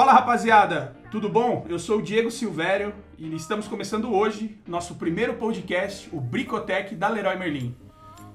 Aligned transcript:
Fala 0.00 0.14
rapaziada, 0.14 0.96
tudo 1.10 1.28
bom? 1.28 1.66
Eu 1.68 1.78
sou 1.78 1.98
o 1.98 2.02
Diego 2.02 2.30
Silvério 2.30 2.94
e 3.18 3.36
estamos 3.36 3.68
começando 3.68 4.10
hoje 4.10 4.58
nosso 4.66 4.94
primeiro 4.94 5.34
podcast, 5.34 6.08
o 6.10 6.18
Bricotec 6.18 6.94
da 6.94 7.06
Leroy 7.06 7.36
Merlin. 7.36 7.76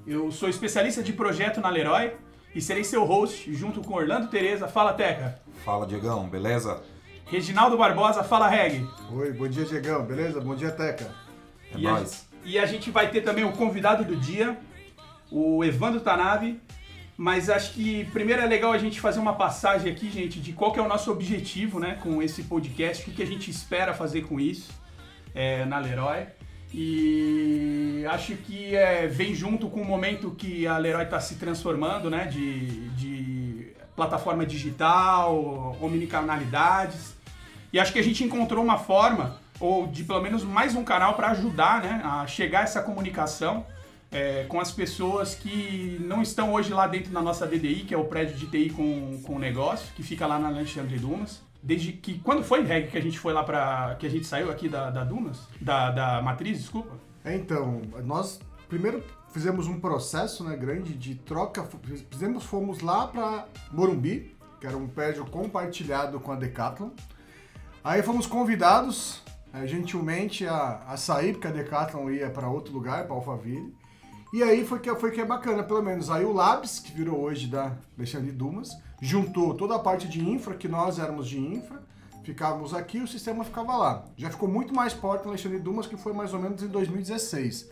Eu 0.06 0.30
sou 0.30 0.48
especialista 0.48 1.02
de 1.02 1.12
projeto 1.12 1.60
na 1.60 1.68
Leroy 1.68 2.12
e 2.54 2.60
serei 2.60 2.84
seu 2.84 3.04
host 3.04 3.52
junto 3.52 3.80
com 3.80 3.94
Orlando 3.94 4.28
Tereza. 4.28 4.68
Fala 4.68 4.92
Teca. 4.92 5.40
Fala 5.64 5.88
Diegão, 5.88 6.28
beleza? 6.28 6.80
Reginaldo 7.24 7.76
Barbosa, 7.76 8.22
fala 8.22 8.46
Reg. 8.46 8.88
Oi, 9.12 9.32
bom 9.32 9.48
dia 9.48 9.64
Diegão, 9.64 10.04
beleza? 10.04 10.40
Bom 10.40 10.54
dia 10.54 10.70
Teca. 10.70 11.10
É 11.74 11.78
E 11.78 11.82
nóis. 11.82 12.28
a, 12.44 12.48
e 12.48 12.58
a 12.60 12.66
gente 12.66 12.92
vai 12.92 13.10
ter 13.10 13.22
também 13.22 13.42
o 13.44 13.50
convidado 13.50 14.04
do 14.04 14.14
dia, 14.14 14.56
o 15.32 15.64
Evandro 15.64 16.00
Tanabe. 16.00 16.60
Mas 17.16 17.48
acho 17.48 17.72
que 17.72 18.04
primeiro 18.12 18.42
é 18.42 18.46
legal 18.46 18.72
a 18.72 18.78
gente 18.78 19.00
fazer 19.00 19.18
uma 19.18 19.34
passagem 19.34 19.90
aqui, 19.90 20.10
gente, 20.10 20.38
de 20.38 20.52
qual 20.52 20.70
que 20.70 20.78
é 20.78 20.82
o 20.82 20.88
nosso 20.88 21.10
objetivo, 21.10 21.80
né, 21.80 21.98
com 22.02 22.22
esse 22.22 22.42
podcast, 22.42 23.08
o 23.08 23.12
que, 23.12 23.22
a 23.22 23.26
gente 23.26 23.50
espera 23.50 23.94
fazer 23.94 24.22
com 24.22 24.38
isso 24.38 24.70
é, 25.34 25.64
na 25.64 25.78
Leroy. 25.78 26.26
E 26.74 28.04
acho 28.10 28.36
que 28.36 28.76
é, 28.76 29.06
vem 29.06 29.34
junto 29.34 29.70
com 29.70 29.80
o 29.80 29.84
momento 29.84 30.30
que 30.32 30.66
a 30.66 30.76
Leroy 30.76 31.04
está 31.04 31.18
se 31.18 31.36
transformando, 31.36 32.10
né, 32.10 32.26
de, 32.26 32.90
de 32.90 33.72
plataforma 33.94 34.44
digital, 34.44 35.74
omnicanalidades. 35.80 37.16
E 37.72 37.80
acho 37.80 37.94
que 37.94 37.98
a 37.98 38.04
gente 38.04 38.22
encontrou 38.22 38.62
uma 38.62 38.76
forma, 38.76 39.40
ou 39.58 39.86
de 39.86 40.04
pelo 40.04 40.20
menos 40.20 40.44
mais 40.44 40.74
um 40.74 40.84
canal 40.84 41.14
para 41.14 41.28
ajudar 41.28 41.82
né, 41.82 42.02
a 42.04 42.26
chegar 42.26 42.60
a 42.60 42.62
essa 42.64 42.82
comunicação 42.82 43.64
é, 44.10 44.44
com 44.44 44.60
as 44.60 44.70
pessoas 44.70 45.34
que 45.34 45.98
não 46.00 46.22
estão 46.22 46.52
hoje 46.52 46.72
lá 46.72 46.86
dentro 46.86 47.12
da 47.12 47.20
nossa 47.20 47.46
DDI, 47.46 47.84
que 47.84 47.94
é 47.94 47.98
o 47.98 48.04
prédio 48.04 48.36
de 48.36 48.46
TI 48.46 48.70
com, 48.70 49.20
com 49.22 49.38
negócio, 49.38 49.92
que 49.94 50.02
fica 50.02 50.26
lá 50.26 50.38
na 50.38 50.48
Alexandre 50.48 50.98
Dumas. 50.98 51.42
Desde 51.62 51.92
que. 51.92 52.18
Quando 52.20 52.44
foi, 52.44 52.62
Reg, 52.62 52.88
que 52.90 52.96
a 52.96 53.02
gente 53.02 53.18
foi 53.18 53.32
lá 53.32 53.42
para 53.42 53.96
que 53.98 54.06
a 54.06 54.10
gente 54.10 54.26
saiu 54.26 54.50
aqui 54.50 54.68
da, 54.68 54.90
da 54.90 55.02
Dumas? 55.02 55.40
Da, 55.60 55.90
da 55.90 56.22
Matriz, 56.22 56.58
desculpa? 56.58 56.96
É, 57.24 57.34
então, 57.34 57.82
nós 58.04 58.40
primeiro 58.68 59.02
fizemos 59.32 59.66
um 59.66 59.80
processo 59.80 60.44
né, 60.44 60.56
grande 60.56 60.94
de 60.94 61.16
troca. 61.16 61.68
Fizemos, 62.10 62.44
fomos 62.44 62.80
lá 62.80 63.08
para 63.08 63.46
Morumbi, 63.72 64.36
que 64.60 64.66
era 64.66 64.76
um 64.76 64.86
prédio 64.86 65.26
compartilhado 65.26 66.20
com 66.20 66.32
a 66.32 66.36
Decathlon. 66.36 66.90
Aí 67.82 68.02
fomos 68.02 68.26
convidados, 68.26 69.22
é, 69.52 69.66
gentilmente, 69.66 70.46
a, 70.46 70.84
a 70.86 70.96
sair, 70.96 71.32
porque 71.32 71.48
a 71.48 71.50
Decathlon 71.50 72.10
ia 72.10 72.30
para 72.30 72.48
outro 72.48 72.72
lugar, 72.72 73.04
para 73.04 73.14
Alphaville. 73.14 73.74
E 74.36 74.42
aí 74.42 74.66
foi 74.66 74.78
que, 74.80 74.94
foi 74.96 75.10
que 75.12 75.20
é 75.22 75.24
bacana, 75.24 75.62
pelo 75.62 75.82
menos. 75.82 76.10
Aí 76.10 76.22
o 76.22 76.30
Labs, 76.30 76.78
que 76.78 76.92
virou 76.92 77.18
hoje 77.18 77.46
da 77.46 77.72
Alexandre 77.96 78.30
Dumas, 78.30 78.76
juntou 79.00 79.54
toda 79.54 79.74
a 79.74 79.78
parte 79.78 80.06
de 80.06 80.22
infra, 80.22 80.54
que 80.54 80.68
nós 80.68 80.98
éramos 80.98 81.26
de 81.26 81.38
infra, 81.38 81.82
ficávamos 82.22 82.74
aqui 82.74 82.98
o 82.98 83.08
sistema 83.08 83.44
ficava 83.44 83.74
lá. 83.74 84.04
Já 84.14 84.28
ficou 84.28 84.46
muito 84.46 84.74
mais 84.74 84.92
forte 84.92 85.22
no 85.22 85.30
Alexandre 85.30 85.58
Dumas, 85.58 85.86
que 85.86 85.96
foi 85.96 86.12
mais 86.12 86.34
ou 86.34 86.38
menos 86.38 86.62
em 86.62 86.66
2016. 86.68 87.70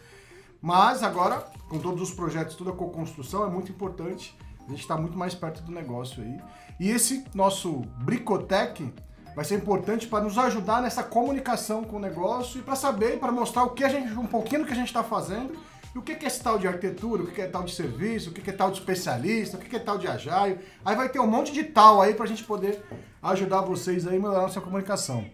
Mas 0.58 1.02
agora, 1.02 1.46
com 1.68 1.78
todos 1.78 2.00
os 2.00 2.14
projetos, 2.14 2.56
toda 2.56 2.70
a 2.70 2.74
co-construção, 2.74 3.44
é 3.44 3.50
muito 3.50 3.70
importante. 3.70 4.34
A 4.66 4.70
gente 4.70 4.80
está 4.80 4.96
muito 4.96 5.18
mais 5.18 5.34
perto 5.34 5.62
do 5.64 5.70
negócio 5.70 6.22
aí. 6.22 6.40
E 6.80 6.88
esse 6.88 7.26
nosso 7.34 7.82
Bricotec 7.98 8.90
vai 9.36 9.44
ser 9.44 9.56
importante 9.56 10.06
para 10.06 10.24
nos 10.24 10.38
ajudar 10.38 10.80
nessa 10.80 11.02
comunicação 11.02 11.84
com 11.84 11.96
o 11.96 12.00
negócio 12.00 12.58
e 12.58 12.62
para 12.62 12.74
saber, 12.74 13.20
para 13.20 13.30
mostrar 13.30 13.64
o 13.64 13.70
que 13.72 13.84
a 13.84 13.88
gente, 13.90 14.14
um 14.14 14.26
pouquinho 14.26 14.62
do 14.62 14.66
que 14.66 14.72
a 14.72 14.76
gente 14.76 14.86
está 14.86 15.04
fazendo 15.04 15.54
e 15.94 15.98
o 15.98 16.02
que 16.02 16.12
é 16.12 16.26
esse 16.26 16.42
tal 16.42 16.58
de 16.58 16.66
arquitetura, 16.66 17.22
o 17.22 17.26
que 17.26 17.40
é 17.40 17.46
tal 17.46 17.62
de 17.62 17.72
serviço, 17.72 18.30
o 18.30 18.32
que 18.32 18.50
é 18.50 18.52
tal 18.52 18.70
de 18.70 18.78
especialista, 18.78 19.56
o 19.56 19.60
que 19.60 19.76
é 19.76 19.78
tal 19.78 19.96
de 19.96 20.08
ajaio. 20.08 20.58
Aí 20.84 20.96
vai 20.96 21.08
ter 21.08 21.20
um 21.20 21.26
monte 21.26 21.52
de 21.52 21.62
tal 21.62 22.02
aí 22.02 22.14
para 22.14 22.24
a 22.24 22.28
gente 22.28 22.42
poder 22.42 22.84
ajudar 23.22 23.60
vocês 23.60 24.06
aí 24.06 24.16
a 24.16 24.20
melhorar 24.20 24.40
a 24.40 24.42
nossa 24.42 24.60
comunicação. 24.60 25.24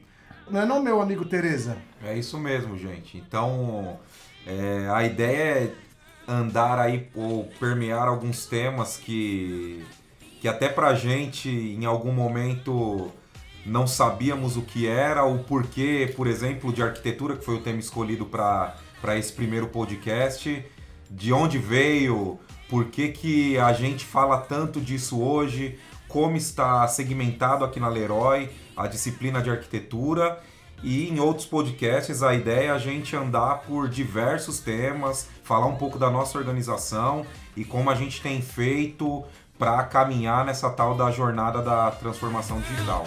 Não 0.50 0.60
é 0.60 0.66
não, 0.66 0.82
meu 0.82 1.00
amigo 1.00 1.24
Tereza? 1.24 1.78
É 2.02 2.16
isso 2.18 2.38
mesmo, 2.38 2.76
gente. 2.76 3.16
Então, 3.16 3.98
é, 4.46 4.88
a 4.92 5.04
ideia 5.04 5.64
é 5.64 5.74
andar 6.28 6.78
aí 6.78 7.08
ou 7.14 7.44
permear 7.58 8.06
alguns 8.06 8.44
temas 8.44 8.96
que, 8.98 9.84
que 10.40 10.48
até 10.48 10.68
pra 10.68 10.94
gente 10.94 11.48
em 11.48 11.86
algum 11.86 12.12
momento 12.12 13.10
não 13.64 13.86
sabíamos 13.86 14.56
o 14.56 14.62
que 14.62 14.86
era, 14.86 15.24
o 15.24 15.38
porquê, 15.44 16.12
por 16.16 16.26
exemplo, 16.26 16.72
de 16.72 16.82
arquitetura, 16.82 17.36
que 17.36 17.44
foi 17.44 17.56
o 17.56 17.60
tema 17.60 17.78
escolhido 17.78 18.26
para 18.26 18.76
esse 19.08 19.32
primeiro 19.32 19.66
podcast, 19.68 20.64
de 21.10 21.32
onde 21.32 21.58
veio, 21.58 22.38
por 22.68 22.86
que, 22.86 23.08
que 23.08 23.58
a 23.58 23.72
gente 23.72 24.04
fala 24.04 24.38
tanto 24.38 24.80
disso 24.80 25.20
hoje, 25.20 25.78
como 26.08 26.36
está 26.36 26.86
segmentado 26.88 27.64
aqui 27.64 27.80
na 27.80 27.88
Leroy 27.88 28.50
a 28.76 28.86
disciplina 28.86 29.40
de 29.40 29.50
arquitetura. 29.50 30.38
E 30.82 31.08
em 31.08 31.20
outros 31.20 31.46
podcasts 31.46 32.22
a 32.22 32.34
ideia 32.34 32.68
é 32.68 32.70
a 32.70 32.78
gente 32.78 33.14
andar 33.14 33.60
por 33.60 33.88
diversos 33.88 34.60
temas, 34.60 35.28
falar 35.44 35.66
um 35.66 35.76
pouco 35.76 35.98
da 35.98 36.10
nossa 36.10 36.38
organização 36.38 37.26
e 37.54 37.64
como 37.64 37.90
a 37.90 37.94
gente 37.94 38.22
tem 38.22 38.40
feito 38.40 39.24
para 39.58 39.82
caminhar 39.84 40.44
nessa 40.44 40.70
tal 40.70 40.94
da 40.94 41.10
jornada 41.10 41.60
da 41.60 41.90
transformação 41.90 42.60
digital. 42.60 43.04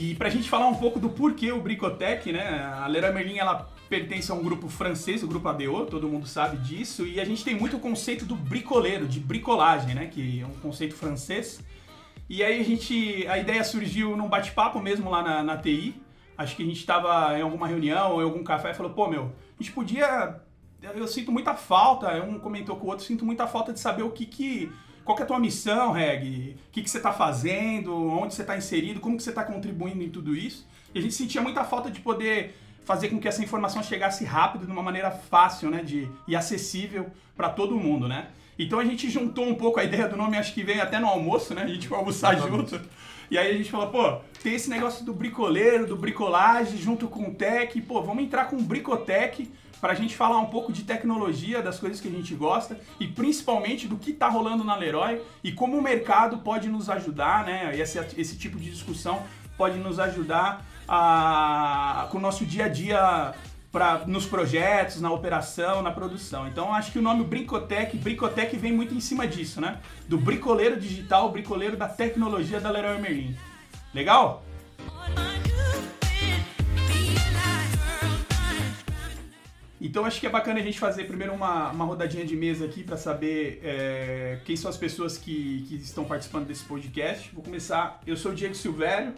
E 0.00 0.14
pra 0.14 0.30
gente 0.30 0.48
falar 0.48 0.66
um 0.66 0.74
pouco 0.74 0.98
do 0.98 1.10
porquê 1.10 1.52
o 1.52 1.60
Bricotec, 1.60 2.32
né? 2.32 2.64
A 2.74 2.86
Leroy 2.86 3.12
Merlin, 3.12 3.36
ela 3.36 3.68
pertence 3.86 4.32
a 4.32 4.34
um 4.34 4.42
grupo 4.42 4.66
francês, 4.66 5.22
o 5.22 5.28
grupo 5.28 5.46
ADO, 5.46 5.84
todo 5.84 6.08
mundo 6.08 6.26
sabe 6.26 6.56
disso, 6.56 7.06
e 7.06 7.20
a 7.20 7.24
gente 7.26 7.44
tem 7.44 7.54
muito 7.54 7.76
o 7.76 7.80
conceito 7.80 8.24
do 8.24 8.34
bricoleiro, 8.34 9.06
de 9.06 9.20
bricolagem, 9.20 9.94
né? 9.94 10.06
Que 10.06 10.40
é 10.40 10.46
um 10.46 10.54
conceito 10.54 10.94
francês. 10.94 11.62
E 12.30 12.42
aí 12.42 12.58
a 12.58 12.64
gente, 12.64 13.26
a 13.28 13.36
ideia 13.36 13.62
surgiu 13.62 14.16
num 14.16 14.26
bate-papo 14.26 14.80
mesmo 14.80 15.10
lá 15.10 15.22
na, 15.22 15.42
na 15.42 15.58
TI. 15.58 15.94
Acho 16.38 16.56
que 16.56 16.62
a 16.62 16.66
gente 16.66 16.78
estava 16.78 17.38
em 17.38 17.42
alguma 17.42 17.66
reunião 17.66 18.12
ou 18.12 18.22
em 18.22 18.24
algum 18.24 18.42
café 18.42 18.70
e 18.70 18.74
falou, 18.74 18.94
pô, 18.94 19.06
meu, 19.06 19.24
a 19.24 19.62
gente 19.62 19.72
podia 19.72 20.40
eu 20.82 21.06
sinto 21.06 21.30
muita 21.30 21.52
falta, 21.54 22.10
um 22.22 22.38
comentou 22.38 22.74
com 22.76 22.86
o 22.86 22.88
outro, 22.88 23.04
sinto 23.04 23.22
muita 23.22 23.46
falta 23.46 23.70
de 23.70 23.78
saber 23.78 24.02
o 24.02 24.10
que 24.10 24.24
que 24.24 24.72
qual 25.04 25.16
que 25.16 25.22
é 25.22 25.24
a 25.24 25.28
tua 25.28 25.38
missão, 25.38 25.92
Reg? 25.92 26.56
O 26.68 26.72
que, 26.72 26.82
que 26.82 26.90
você 26.90 26.98
está 26.98 27.12
fazendo? 27.12 27.94
Onde 27.94 28.34
você 28.34 28.42
está 28.42 28.56
inserido? 28.56 29.00
Como 29.00 29.16
que 29.16 29.22
você 29.22 29.30
está 29.30 29.44
contribuindo 29.44 30.02
em 30.02 30.08
tudo 30.08 30.36
isso? 30.36 30.66
E 30.94 30.98
a 30.98 31.02
gente 31.02 31.14
sentia 31.14 31.40
muita 31.40 31.64
falta 31.64 31.90
de 31.90 32.00
poder 32.00 32.54
fazer 32.84 33.08
com 33.08 33.18
que 33.18 33.28
essa 33.28 33.42
informação 33.42 33.82
chegasse 33.82 34.24
rápido, 34.24 34.66
de 34.66 34.72
uma 34.72 34.82
maneira 34.82 35.10
fácil, 35.10 35.70
né? 35.70 35.82
De, 35.82 36.08
e 36.26 36.34
acessível 36.34 37.10
para 37.36 37.48
todo 37.48 37.76
mundo, 37.76 38.08
né? 38.08 38.28
Então 38.58 38.78
a 38.78 38.84
gente 38.84 39.08
juntou 39.08 39.46
um 39.46 39.54
pouco 39.54 39.80
a 39.80 39.84
ideia 39.84 40.06
do 40.06 40.16
nome, 40.16 40.36
acho 40.36 40.52
que 40.52 40.62
veio 40.62 40.82
até 40.82 40.98
no 40.98 41.06
almoço, 41.06 41.54
né? 41.54 41.62
A 41.62 41.66
gente 41.66 41.88
foi 41.88 41.96
almoçar 41.96 42.36
junto. 42.36 42.80
E 43.30 43.38
aí 43.38 43.50
a 43.50 43.56
gente 43.56 43.70
falou, 43.70 43.88
pô, 43.90 44.20
tem 44.42 44.54
esse 44.54 44.68
negócio 44.68 45.04
do 45.04 45.12
bricoleiro, 45.12 45.86
do 45.86 45.96
bricolagem, 45.96 46.76
junto 46.76 47.06
com 47.06 47.28
o 47.28 47.34
tech, 47.34 47.80
pô, 47.82 48.02
vamos 48.02 48.24
entrar 48.24 48.46
com 48.46 48.56
o 48.56 48.62
Bricotec 48.62 49.48
para 49.80 49.92
a 49.92 49.94
gente 49.94 50.16
falar 50.16 50.38
um 50.38 50.46
pouco 50.46 50.72
de 50.72 50.82
tecnologia, 50.82 51.62
das 51.62 51.78
coisas 51.78 52.00
que 52.00 52.08
a 52.08 52.10
gente 52.10 52.34
gosta 52.34 52.78
e 52.98 53.06
principalmente 53.06 53.86
do 53.86 53.96
que 53.96 54.10
está 54.10 54.28
rolando 54.28 54.64
na 54.64 54.74
Leroy 54.74 55.22
e 55.42 55.52
como 55.52 55.78
o 55.78 55.82
mercado 55.82 56.38
pode 56.38 56.68
nos 56.68 56.90
ajudar, 56.90 57.44
né? 57.44 57.78
Esse, 57.78 57.98
esse 58.18 58.36
tipo 58.36 58.58
de 58.58 58.68
discussão 58.68 59.22
pode 59.56 59.78
nos 59.78 59.98
ajudar 59.98 60.66
a, 60.88 62.08
com 62.10 62.18
o 62.18 62.20
nosso 62.20 62.44
dia 62.44 62.64
a 62.64 62.68
dia 62.68 63.34
pra, 63.70 64.04
nos 64.06 64.26
projetos, 64.26 65.00
na 65.00 65.10
operação, 65.12 65.82
na 65.82 65.90
produção. 65.90 66.48
Então 66.48 66.74
acho 66.74 66.92
que 66.92 66.98
o 66.98 67.02
nome 67.02 67.24
Bricotec, 67.24 67.96
Bricotec 67.96 68.56
vem 68.56 68.72
muito 68.72 68.94
em 68.94 69.00
cima 69.00 69.26
disso, 69.26 69.60
né? 69.60 69.80
Do 70.08 70.18
bricoleiro 70.18 70.78
digital, 70.78 71.30
bricoleiro 71.30 71.76
da 71.76 71.88
tecnologia 71.88 72.60
da 72.60 72.70
Leroy 72.70 73.00
Merlin. 73.00 73.36
Legal? 73.94 74.44
Então 79.80 80.04
acho 80.04 80.20
que 80.20 80.26
é 80.26 80.30
bacana 80.30 80.60
a 80.60 80.62
gente 80.62 80.78
fazer 80.78 81.04
primeiro 81.04 81.32
uma, 81.32 81.70
uma 81.70 81.84
rodadinha 81.86 82.24
de 82.24 82.36
mesa 82.36 82.66
aqui 82.66 82.84
para 82.84 82.98
saber 82.98 83.60
é, 83.64 84.38
quem 84.44 84.54
são 84.54 84.68
as 84.68 84.76
pessoas 84.76 85.16
que, 85.16 85.64
que 85.68 85.76
estão 85.76 86.04
participando 86.04 86.46
desse 86.46 86.64
podcast. 86.64 87.30
Vou 87.32 87.42
começar. 87.42 88.00
Eu 88.06 88.16
sou 88.16 88.32
o 88.32 88.34
Diego 88.34 88.54
Silvério. 88.54 89.14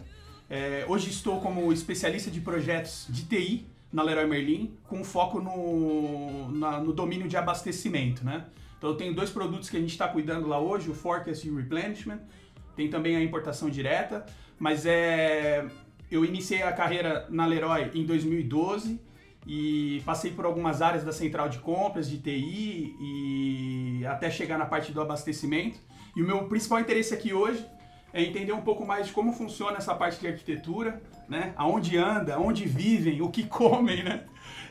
É, 0.49 0.85
hoje 0.87 1.09
estou 1.09 1.41
como 1.41 1.73
especialista 1.73 2.31
de 2.31 2.39
projetos 2.39 3.07
de 3.09 3.25
TI 3.25 3.72
na 3.93 4.01
Leroy 4.01 4.25
Merlin, 4.25 4.75
com 4.87 5.03
foco 5.03 5.39
no, 5.39 6.51
na, 6.51 6.79
no 6.79 6.91
domínio 6.91 7.27
de 7.27 7.37
abastecimento, 7.37 8.25
né? 8.25 8.47
Então 8.77 8.89
eu 8.89 8.97
tenho 8.97 9.13
dois 9.13 9.29
produtos 9.29 9.69
que 9.69 9.77
a 9.77 9.79
gente 9.79 9.91
está 9.91 10.07
cuidando 10.07 10.47
lá 10.47 10.59
hoje, 10.59 10.89
o 10.89 10.93
Forecast 10.93 11.47
e 11.47 11.51
o 11.51 11.55
Replenishment. 11.55 12.19
Tem 12.75 12.89
também 12.89 13.15
a 13.15 13.23
importação 13.23 13.69
direta, 13.69 14.25
mas 14.59 14.85
é 14.85 15.65
eu 16.11 16.23
iniciei 16.23 16.61
a 16.61 16.71
carreira 16.71 17.25
na 17.29 17.45
Leroy 17.45 17.89
em 17.95 18.05
2012 18.05 18.99
e 19.47 20.01
passei 20.05 20.31
por 20.31 20.45
algumas 20.45 20.81
áreas 20.81 21.03
da 21.03 21.11
central 21.11 21.49
de 21.49 21.57
compras, 21.59 22.09
de 22.09 22.19
TI 22.19 22.95
e 22.99 24.05
até 24.05 24.29
chegar 24.29 24.57
na 24.57 24.65
parte 24.65 24.91
do 24.91 25.01
abastecimento. 25.01 25.79
E 26.15 26.21
o 26.21 26.25
meu 26.25 26.47
principal 26.47 26.79
interesse 26.79 27.13
aqui 27.13 27.33
hoje 27.33 27.65
é 28.13 28.21
entender 28.21 28.53
um 28.53 28.61
pouco 28.61 28.85
mais 28.85 29.07
de 29.07 29.13
como 29.13 29.33
funciona 29.33 29.77
essa 29.77 29.95
parte 29.95 30.19
de 30.19 30.27
arquitetura, 30.27 31.01
né? 31.27 31.53
Aonde 31.57 31.97
anda, 31.97 32.39
onde 32.39 32.65
vivem, 32.65 33.21
o 33.21 33.29
que 33.29 33.43
comem, 33.43 34.03
né? 34.03 34.23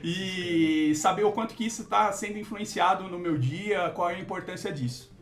E 0.03 0.95
saber 0.95 1.25
o 1.25 1.33
quanto 1.33 1.55
que 1.55 1.67
isso 1.67 1.83
está 1.83 2.13
sendo 2.13 2.39
influenciado 2.39 3.09
no 3.09 3.19
meu 3.19 3.37
dia, 3.37 3.91
qual 3.95 4.09
é 4.11 4.15
a 4.15 4.21
importância 4.21 4.73
disso. 4.73 5.13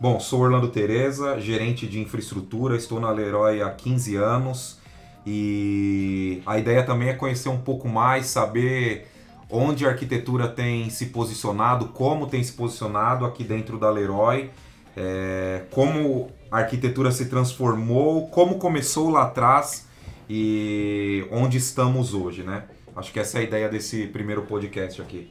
Bom, 0.00 0.18
sou 0.20 0.40
Orlando 0.42 0.68
Tereza, 0.68 1.40
gerente 1.40 1.86
de 1.86 2.00
infraestrutura, 2.00 2.76
estou 2.76 3.00
na 3.00 3.10
Leroy 3.10 3.60
há 3.60 3.70
15 3.70 4.16
anos 4.16 4.78
e 5.26 6.40
a 6.46 6.58
ideia 6.58 6.84
também 6.84 7.08
é 7.08 7.14
conhecer 7.14 7.48
um 7.48 7.58
pouco 7.58 7.88
mais, 7.88 8.26
saber 8.26 9.08
onde 9.50 9.84
a 9.84 9.88
arquitetura 9.88 10.46
tem 10.48 10.88
se 10.88 11.06
posicionado, 11.06 11.88
como 11.88 12.26
tem 12.26 12.42
se 12.42 12.52
posicionado 12.52 13.24
aqui 13.24 13.42
dentro 13.42 13.76
da 13.76 13.90
Leroy, 13.90 14.50
é, 14.96 15.64
como 15.70 16.30
a 16.50 16.58
arquitetura 16.58 17.10
se 17.10 17.26
transformou, 17.26 18.28
como 18.28 18.58
começou 18.58 19.10
lá 19.10 19.24
atrás 19.24 19.86
e 20.28 21.26
onde 21.30 21.58
estamos 21.58 22.14
hoje, 22.14 22.42
né? 22.42 22.64
Acho 22.96 23.12
que 23.12 23.20
essa 23.20 23.38
é 23.38 23.40
a 23.40 23.44
ideia 23.44 23.68
desse 23.68 24.06
primeiro 24.06 24.42
podcast 24.42 25.00
aqui. 25.00 25.30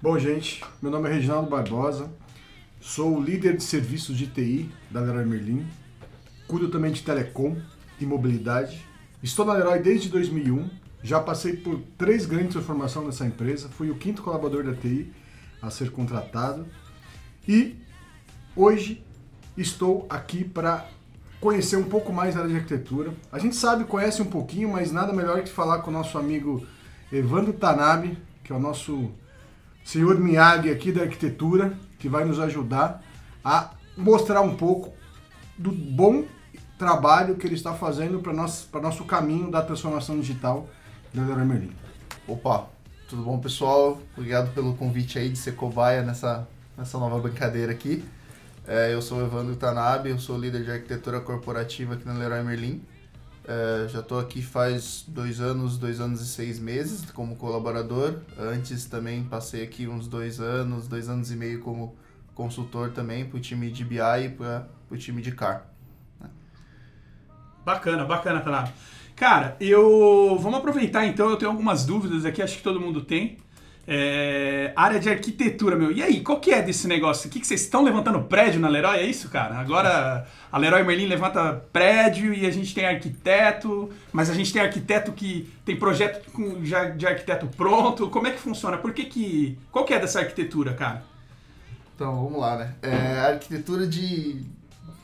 Bom, 0.00 0.18
gente, 0.18 0.64
meu 0.80 0.90
nome 0.90 1.08
é 1.08 1.12
Reginaldo 1.12 1.48
Barbosa, 1.50 2.10
Sou 2.80 3.20
líder 3.20 3.56
de 3.56 3.64
serviços 3.64 4.16
de 4.16 4.28
TI 4.28 4.70
da 4.90 5.00
Leroy 5.00 5.24
Merlin. 5.24 5.66
Cuido 6.46 6.68
também 6.68 6.92
de 6.92 7.02
telecom 7.02 7.56
e 8.00 8.06
mobilidade. 8.06 8.86
Estou 9.20 9.44
na 9.44 9.52
Leroy 9.52 9.80
desde 9.80 10.08
2001. 10.08 10.70
Já 11.02 11.20
passei 11.20 11.56
por 11.56 11.80
três 11.98 12.24
grandes 12.24 12.52
transformações 12.52 13.06
nessa 13.06 13.26
empresa. 13.26 13.68
Fui 13.68 13.90
o 13.90 13.96
quinto 13.96 14.22
colaborador 14.22 14.62
da 14.64 14.74
TI 14.74 15.12
a 15.60 15.70
ser 15.70 15.90
contratado. 15.90 16.66
E 17.46 17.76
hoje 18.54 19.04
estou 19.60 20.06
aqui 20.08 20.44
para 20.44 20.86
conhecer 21.40 21.76
um 21.76 21.84
pouco 21.84 22.12
mais 22.12 22.36
a 22.36 22.40
área 22.40 22.50
de 22.50 22.56
arquitetura. 22.56 23.12
A 23.30 23.38
gente 23.38 23.56
sabe, 23.56 23.84
conhece 23.84 24.22
um 24.22 24.26
pouquinho, 24.26 24.70
mas 24.70 24.92
nada 24.92 25.12
melhor 25.12 25.42
que 25.42 25.50
falar 25.50 25.78
com 25.80 25.90
o 25.90 25.92
nosso 25.92 26.18
amigo 26.18 26.66
Evandro 27.12 27.52
Tanabe, 27.52 28.18
que 28.42 28.52
é 28.52 28.56
o 28.56 28.60
nosso 28.60 29.10
senhor 29.84 30.18
Miyagi 30.18 30.70
aqui 30.70 30.92
da 30.92 31.02
arquitetura 31.02 31.72
que 31.98 32.08
vai 32.08 32.24
nos 32.24 32.38
ajudar 32.38 33.02
a 33.44 33.70
mostrar 33.96 34.40
um 34.42 34.54
pouco 34.54 34.92
do 35.56 35.72
bom 35.72 36.24
trabalho 36.78 37.36
que 37.36 37.46
ele 37.46 37.54
está 37.54 37.74
fazendo 37.74 38.20
para 38.20 38.32
nosso, 38.32 38.68
nosso 38.80 39.04
caminho 39.04 39.50
da 39.50 39.62
transformação 39.62 40.20
digital 40.20 40.68
da 41.12 41.22
Leroy 41.22 41.44
Merlin. 41.44 41.72
Opa, 42.26 42.66
tudo 43.08 43.22
bom 43.22 43.38
pessoal? 43.38 43.98
Obrigado 44.16 44.52
pelo 44.54 44.74
convite 44.74 45.18
aí 45.18 45.28
de 45.28 45.38
ser 45.38 45.56
cobaia 45.56 46.02
nessa, 46.02 46.46
nessa 46.76 46.98
nova 46.98 47.18
brincadeira 47.18 47.72
aqui. 47.72 48.04
É, 48.70 48.92
eu 48.92 49.00
sou 49.00 49.16
o 49.16 49.22
Evandro 49.24 49.56
Tanabe, 49.56 50.10
eu 50.10 50.18
sou 50.18 50.36
líder 50.36 50.62
de 50.62 50.70
arquitetura 50.70 51.22
corporativa 51.22 51.94
aqui 51.94 52.06
na 52.06 52.12
Leroy 52.12 52.42
Merlin. 52.42 52.82
É, 53.46 53.88
já 53.88 54.00
estou 54.00 54.20
aqui 54.20 54.42
faz 54.42 55.06
dois 55.08 55.40
anos, 55.40 55.78
dois 55.78 56.00
anos 56.00 56.20
e 56.20 56.26
seis 56.26 56.60
meses 56.60 57.10
como 57.10 57.34
colaborador. 57.36 58.16
Antes 58.38 58.84
também 58.84 59.24
passei 59.24 59.64
aqui 59.64 59.88
uns 59.88 60.06
dois 60.06 60.38
anos, 60.38 60.86
dois 60.86 61.08
anos 61.08 61.30
e 61.32 61.36
meio 61.36 61.60
como 61.60 61.96
consultor 62.34 62.90
também 62.90 63.24
para 63.24 63.38
o 63.38 63.40
time 63.40 63.70
de 63.70 63.82
BI 63.86 63.96
e 63.96 64.28
para 64.28 64.68
o 64.90 64.98
time 64.98 65.22
de 65.22 65.32
CAR. 65.32 65.66
Né? 66.20 66.28
Bacana, 67.64 68.04
bacana, 68.04 68.40
Tanabe. 68.40 68.70
Cara, 69.16 69.56
eu 69.58 70.38
vamos 70.38 70.58
aproveitar 70.58 71.06
então, 71.06 71.30
eu 71.30 71.36
tenho 71.38 71.50
algumas 71.50 71.86
dúvidas 71.86 72.26
aqui, 72.26 72.42
acho 72.42 72.58
que 72.58 72.62
todo 72.62 72.78
mundo 72.78 73.00
tem. 73.00 73.38
É, 73.90 74.70
área 74.76 75.00
de 75.00 75.08
arquitetura, 75.08 75.74
meu. 75.74 75.90
E 75.90 76.02
aí, 76.02 76.20
qual 76.20 76.38
que 76.38 76.50
é 76.50 76.60
desse 76.60 76.86
negócio? 76.86 77.26
O 77.26 77.32
que, 77.32 77.40
que 77.40 77.46
vocês 77.46 77.62
estão 77.62 77.82
levantando 77.82 78.20
prédio 78.20 78.60
na 78.60 78.68
Leroy? 78.68 78.98
É 78.98 79.06
isso, 79.06 79.30
cara? 79.30 79.58
Agora 79.58 80.26
a 80.52 80.58
Leroy 80.58 80.84
Merlin 80.84 81.06
levanta 81.06 81.54
prédio 81.72 82.34
e 82.34 82.44
a 82.44 82.50
gente 82.50 82.74
tem 82.74 82.84
arquiteto, 82.84 83.88
mas 84.12 84.28
a 84.28 84.34
gente 84.34 84.52
tem 84.52 84.60
arquiteto 84.60 85.10
que 85.12 85.50
tem 85.64 85.74
projeto 85.74 86.30
com, 86.32 86.62
já 86.66 86.90
de 86.90 87.06
arquiteto 87.06 87.46
pronto. 87.56 88.10
Como 88.10 88.26
é 88.26 88.30
que 88.30 88.38
funciona? 88.38 88.76
Por 88.76 88.92
que 88.92 89.06
que... 89.06 89.58
Qual 89.72 89.86
que 89.86 89.94
é 89.94 89.98
dessa 89.98 90.20
arquitetura, 90.20 90.74
cara? 90.74 91.02
Então, 91.94 92.14
vamos 92.14 92.38
lá, 92.38 92.58
né? 92.58 92.74
É, 92.82 93.20
arquitetura 93.20 93.86
de, 93.86 94.44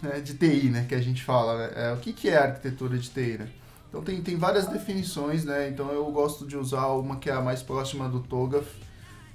né, 0.02 0.20
de 0.20 0.34
TI, 0.34 0.68
né? 0.68 0.84
Que 0.86 0.94
a 0.94 1.00
gente 1.00 1.22
fala, 1.22 1.56
né? 1.56 1.72
É, 1.74 1.92
o 1.92 1.96
que, 1.96 2.12
que 2.12 2.28
é 2.28 2.36
arquitetura 2.36 2.98
de 2.98 3.08
TI, 3.08 3.38
né? 3.38 3.48
Então 3.94 4.02
tem, 4.02 4.20
tem 4.20 4.36
várias 4.36 4.66
definições, 4.66 5.44
né? 5.44 5.68
Então 5.68 5.88
eu 5.92 6.04
gosto 6.10 6.44
de 6.44 6.56
usar 6.56 6.88
uma 6.88 7.14
que 7.14 7.30
é 7.30 7.32
a 7.32 7.40
mais 7.40 7.62
próxima 7.62 8.08
do 8.08 8.18
TOGAF. 8.18 8.66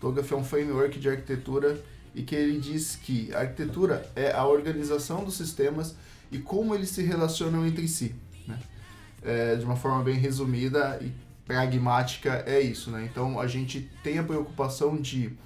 TOGAF 0.01 0.33
é 0.33 0.35
um 0.35 0.43
framework 0.43 0.99
de 0.99 1.07
arquitetura 1.07 1.79
e 2.13 2.23
que 2.23 2.35
ele 2.35 2.59
diz 2.59 2.97
que 2.97 3.33
a 3.33 3.39
arquitetura 3.39 4.05
é 4.17 4.33
a 4.33 4.45
organização 4.45 5.23
dos 5.23 5.35
sistemas 5.35 5.95
e 6.29 6.39
como 6.39 6.75
eles 6.75 6.89
se 6.89 7.01
relacionam 7.01 7.65
entre 7.65 7.87
si. 7.87 8.13
Né? 8.45 8.59
É, 9.23 9.55
de 9.55 9.63
uma 9.63 9.77
forma 9.77 10.03
bem 10.03 10.15
resumida 10.15 10.99
e 11.01 11.13
pragmática 11.45 12.43
é 12.45 12.59
isso. 12.59 12.91
Né? 12.91 13.07
Então 13.09 13.39
a 13.39 13.47
gente 13.47 13.89
tem 14.03 14.19
a 14.19 14.23
preocupação 14.23 14.97
de 14.97 15.37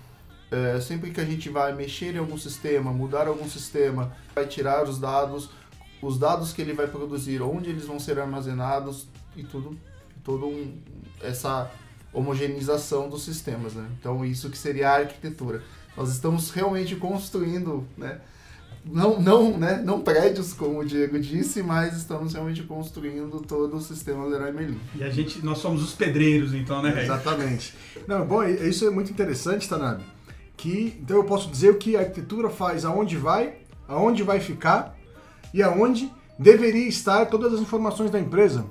é, 0.50 0.82
sempre 0.82 1.12
que 1.12 1.22
a 1.22 1.26
gente 1.26 1.50
vai 1.50 1.72
mexer 1.76 2.16
em 2.16 2.18
algum 2.18 2.38
sistema, 2.38 2.92
mudar 2.92 3.28
algum 3.28 3.48
sistema, 3.48 4.12
vai 4.34 4.48
tirar 4.48 4.90
os 4.90 4.98
dados, 4.98 5.52
os 6.06 6.18
dados 6.18 6.52
que 6.52 6.62
ele 6.62 6.74
vai 6.74 6.88
produzir, 6.88 7.42
onde 7.42 7.70
eles 7.70 7.86
vão 7.86 8.00
ser 8.00 8.20
armazenados 8.20 9.08
e 9.36 9.44
tudo, 9.44 9.78
todo 10.24 10.46
um, 10.48 10.78
essa 11.22 11.72
homogeneização 12.12 13.10
dos 13.10 13.24
sistemas, 13.24 13.74
né? 13.74 13.88
Então 14.00 14.24
isso 14.24 14.50
que 14.50 14.58
seria 14.58 14.90
a 14.90 14.96
arquitetura. 14.98 15.64
Nós 15.96 16.12
estamos 16.12 16.52
realmente 16.52 16.96
construindo, 16.96 17.86
né? 17.98 18.20
Não, 18.86 19.20
não, 19.20 19.58
né? 19.58 19.82
não 19.84 20.02
prédios, 20.02 20.52
como 20.52 20.80
o 20.80 20.86
Diego 20.86 21.18
disse, 21.18 21.64
mas 21.64 21.96
estamos 21.96 22.34
realmente 22.34 22.64
construindo 22.64 23.40
todo 23.40 23.78
o 23.78 23.82
sistema 23.82 24.26
Leroy 24.26 24.52
Merlin. 24.52 24.80
E 24.96 25.04
a 25.04 25.10
gente, 25.10 25.44
nós 25.44 25.60
somos 25.60 25.82
os 25.82 25.94
pedreiros, 25.94 26.54
então, 26.54 26.82
né? 26.82 27.02
Exatamente. 27.02 27.74
Não, 28.06 28.26
bom, 28.26 28.44
isso 28.44 28.86
é 28.86 28.90
muito 28.90 29.10
interessante, 29.10 29.70
Tanabe. 29.70 30.04
Que, 30.58 30.98
então 31.02 31.16
eu 31.16 31.24
posso 31.24 31.50
dizer 31.50 31.70
o 31.70 31.78
que 31.78 31.96
a 31.96 32.02
arquitetura 32.02 32.50
faz, 32.50 32.84
aonde 32.84 33.16
vai, 33.16 33.54
aonde 33.88 34.22
vai 34.22 34.42
ficar 34.42 34.98
e 35.54 35.62
aonde 35.62 36.12
deveria 36.38 36.88
estar 36.88 37.26
todas 37.28 37.54
as 37.54 37.60
informações 37.60 38.10
da 38.10 38.20
empresa 38.20 38.66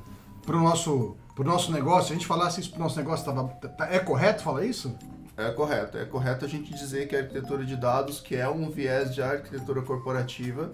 para 0.45 0.57
o 0.57 0.61
nosso, 0.61 1.17
pro 1.35 1.45
nosso 1.45 1.71
negócio. 1.73 2.09
Se 2.09 2.13
a 2.13 2.17
gente 2.17 2.27
falasse 2.27 2.61
isso 2.61 2.71
para 2.71 2.81
o 2.81 2.83
nosso 2.83 2.97
negócio, 2.97 3.25
tava, 3.25 3.59
é 3.91 3.99
correto 3.99 4.43
falar 4.43 4.65
isso? 4.65 4.95
É 5.37 5.51
correto. 5.51 5.97
É 5.97 6.05
correto 6.05 6.45
a 6.45 6.49
gente 6.49 6.73
dizer 6.75 7.09
que 7.09 7.17
a 7.17 7.21
arquitetura 7.21 7.65
de 7.65 7.77
dados, 7.77 8.21
que 8.21 8.37
é 8.37 8.49
um 8.49 8.69
viés 8.71 9.15
de 9.15 9.23
arquitetura 9.23 9.83
corporativa, 9.83 10.73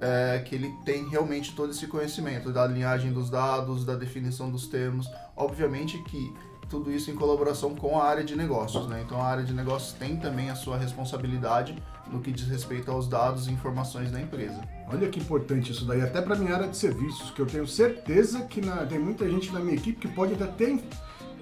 é, 0.00 0.42
que 0.44 0.54
ele 0.54 0.72
tem 0.84 1.08
realmente 1.08 1.54
todo 1.54 1.70
esse 1.70 1.86
conhecimento 1.86 2.52
da 2.52 2.66
linhagem 2.66 3.12
dos 3.12 3.28
dados, 3.28 3.84
da 3.84 3.94
definição 3.94 4.50
dos 4.50 4.66
termos. 4.66 5.10
Obviamente 5.36 5.98
que 6.04 6.32
tudo 6.68 6.92
isso 6.92 7.10
em 7.10 7.14
colaboração 7.14 7.74
com 7.74 7.98
a 7.98 8.04
área 8.04 8.22
de 8.22 8.36
negócios, 8.36 8.86
né? 8.86 9.02
Então 9.04 9.20
a 9.20 9.26
área 9.26 9.44
de 9.44 9.54
negócios 9.54 9.92
tem 9.92 10.16
também 10.16 10.50
a 10.50 10.54
sua 10.54 10.76
responsabilidade 10.76 11.76
no 12.12 12.20
que 12.20 12.32
diz 12.32 12.46
respeito 12.48 12.90
aos 12.90 13.08
dados 13.08 13.46
e 13.46 13.52
informações 13.52 14.10
da 14.10 14.20
empresa. 14.20 14.60
Olha 14.88 15.08
que 15.08 15.20
importante 15.20 15.72
isso 15.72 15.84
daí, 15.84 16.00
até 16.00 16.20
para 16.20 16.36
minha 16.36 16.54
área 16.54 16.68
de 16.68 16.76
serviços, 16.76 17.30
que 17.30 17.40
eu 17.40 17.46
tenho 17.46 17.66
certeza 17.66 18.42
que 18.42 18.60
na, 18.60 18.86
tem 18.86 18.98
muita 18.98 19.28
gente 19.28 19.52
na 19.52 19.60
minha 19.60 19.74
equipe 19.74 19.98
que 19.98 20.08
pode 20.08 20.34
até 20.34 20.46
ter, 20.46 20.80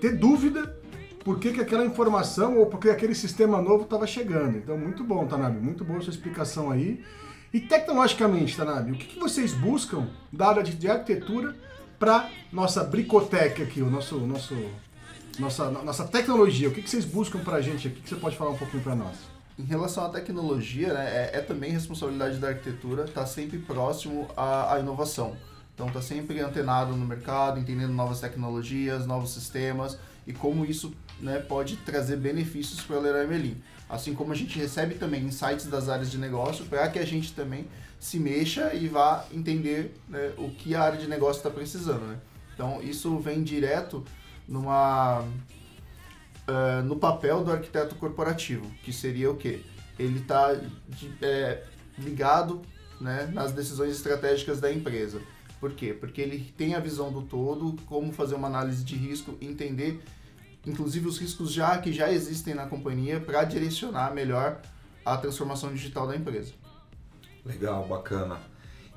ter 0.01 0.17
dúvida 0.17 0.77
por 1.25 1.39
que, 1.39 1.53
que 1.53 1.61
aquela 1.61 1.85
informação 1.85 2.59
ou 2.59 2.67
porque 2.67 2.89
aquele 2.89 3.15
sistema 3.15 3.61
novo 3.61 3.85
estava 3.85 4.07
chegando. 4.07 4.59
Então, 4.59 4.77
muito 4.77 5.03
bom, 5.03 5.27
Tanabe, 5.27 5.59
muito 5.59 5.85
boa 5.85 6.01
sua 6.01 6.11
explicação 6.13 6.71
aí. 6.71 7.05
E 7.53 7.61
tecnologicamente, 7.61 8.57
Tanabe, 8.57 8.93
o 8.93 8.95
que, 8.95 9.07
que 9.07 9.19
vocês 9.19 9.53
buscam 9.53 10.09
da 10.33 10.49
área 10.49 10.63
de, 10.63 10.75
de 10.75 10.89
arquitetura 10.89 11.55
para 11.99 12.29
nossa 12.53 12.85
bricoteca 12.85 13.63
aqui, 13.63 13.81
o 13.81 13.91
nosso, 13.91 14.19
nosso 14.19 14.55
nossa, 15.39 15.71
nossa 15.71 16.05
tecnologia. 16.05 16.69
O 16.69 16.73
que, 16.73 16.83
que 16.83 16.91
vocês 16.91 17.05
buscam 17.05 17.39
para 17.41 17.57
a 17.57 17.61
gente 17.61 17.89
aqui? 17.89 17.99
O 17.99 18.03
que 18.03 18.09
você 18.09 18.17
pode 18.17 18.37
falar 18.37 18.51
um 18.51 18.57
pouquinho 18.57 18.83
para 18.83 18.95
nós? 18.95 19.36
Em 19.59 19.65
relação 19.65 20.05
à 20.05 20.11
tecnologia, 20.11 20.93
né, 20.93 21.31
é, 21.33 21.39
é, 21.39 21.41
também 21.41 21.71
responsabilidade 21.71 22.39
da 22.39 22.49
arquitetura 22.49 23.05
estar 23.05 23.23
tá 23.23 23.27
sempre 23.27 23.59
próximo 23.59 24.29
à, 24.37 24.75
à 24.75 24.81
inovação. 24.81 25.37
Então, 25.75 25.89
está 25.89 26.01
sempre 26.01 26.41
antenado 26.41 26.95
no 26.95 27.07
mercado, 27.07 27.59
entendendo 27.59 27.93
novas 27.93 28.21
tecnologias, 28.21 29.07
novos 29.07 29.31
sistemas 29.31 29.99
e 30.27 30.33
como 30.33 30.65
isso 30.65 30.93
né, 31.21 31.39
pode 31.39 31.77
trazer 31.77 32.17
benefícios 32.17 32.81
para 32.83 32.97
a 32.97 33.01
Leroy 33.01 33.27
Merlin. 33.27 33.63
Assim 33.89 34.15
como 34.15 34.33
a 34.33 34.35
gente 34.35 34.59
recebe 34.59 34.95
também 34.97 35.23
insights 35.23 35.67
das 35.67 35.89
áreas 35.89 36.11
de 36.11 36.19
negócio 36.19 36.65
para 36.67 36.89
que 36.89 36.99
a 36.99 37.07
gente 37.07 37.33
também 37.33 37.67
se 38.01 38.19
mexa 38.19 38.75
e 38.75 38.89
vá 38.89 39.25
entender 39.33 39.95
né, 40.09 40.33
o 40.37 40.51
que 40.51 40.75
a 40.75 40.83
área 40.83 40.99
de 40.99 41.07
negócio 41.07 41.39
está 41.39 41.51
precisando. 41.51 42.07
Né? 42.07 42.19
Então, 42.55 42.83
isso 42.83 43.19
vem 43.19 43.43
direto 43.43 44.05
numa 44.49 45.25
uh, 46.49 46.83
no 46.83 46.97
papel 46.97 47.45
do 47.45 47.53
arquiteto 47.53 47.95
corporativo, 47.97 48.71
que 48.83 48.93
seria 48.93 49.31
o 49.31 49.37
quê? 49.37 49.63
Ele 49.99 50.21
está 50.21 50.55
é, 51.23 51.63
ligado 51.99 52.63
né, 53.01 53.31
nas 53.33 53.53
decisões 53.53 53.93
estratégicas 53.93 54.61
da 54.61 54.73
empresa. 54.73 55.21
Por 55.59 55.73
quê? 55.73 55.95
Porque 55.95 56.21
ele 56.21 56.53
tem 56.57 56.75
a 56.75 56.81
visão 56.81 57.11
do 57.11 57.23
todo, 57.23 57.77
como 57.87 58.13
fazer 58.13 58.35
uma 58.35 58.49
análise 58.49 58.85
de 58.85 58.95
risco, 58.95 59.37
entender 59.41 60.03
inclusive 60.67 61.07
os 61.07 61.19
riscos 61.19 61.53
já 61.53 61.79
que 61.79 61.93
já 61.93 62.11
existem 62.11 62.53
na 62.53 62.67
companhia 62.67 63.21
para 63.21 63.45
direcionar 63.45 64.13
melhor 64.13 64.61
a 65.05 65.17
transformação 65.17 65.73
digital 65.73 66.09
da 66.09 66.17
empresa. 66.17 66.53
Legal, 67.45 67.87
bacana. 67.87 68.41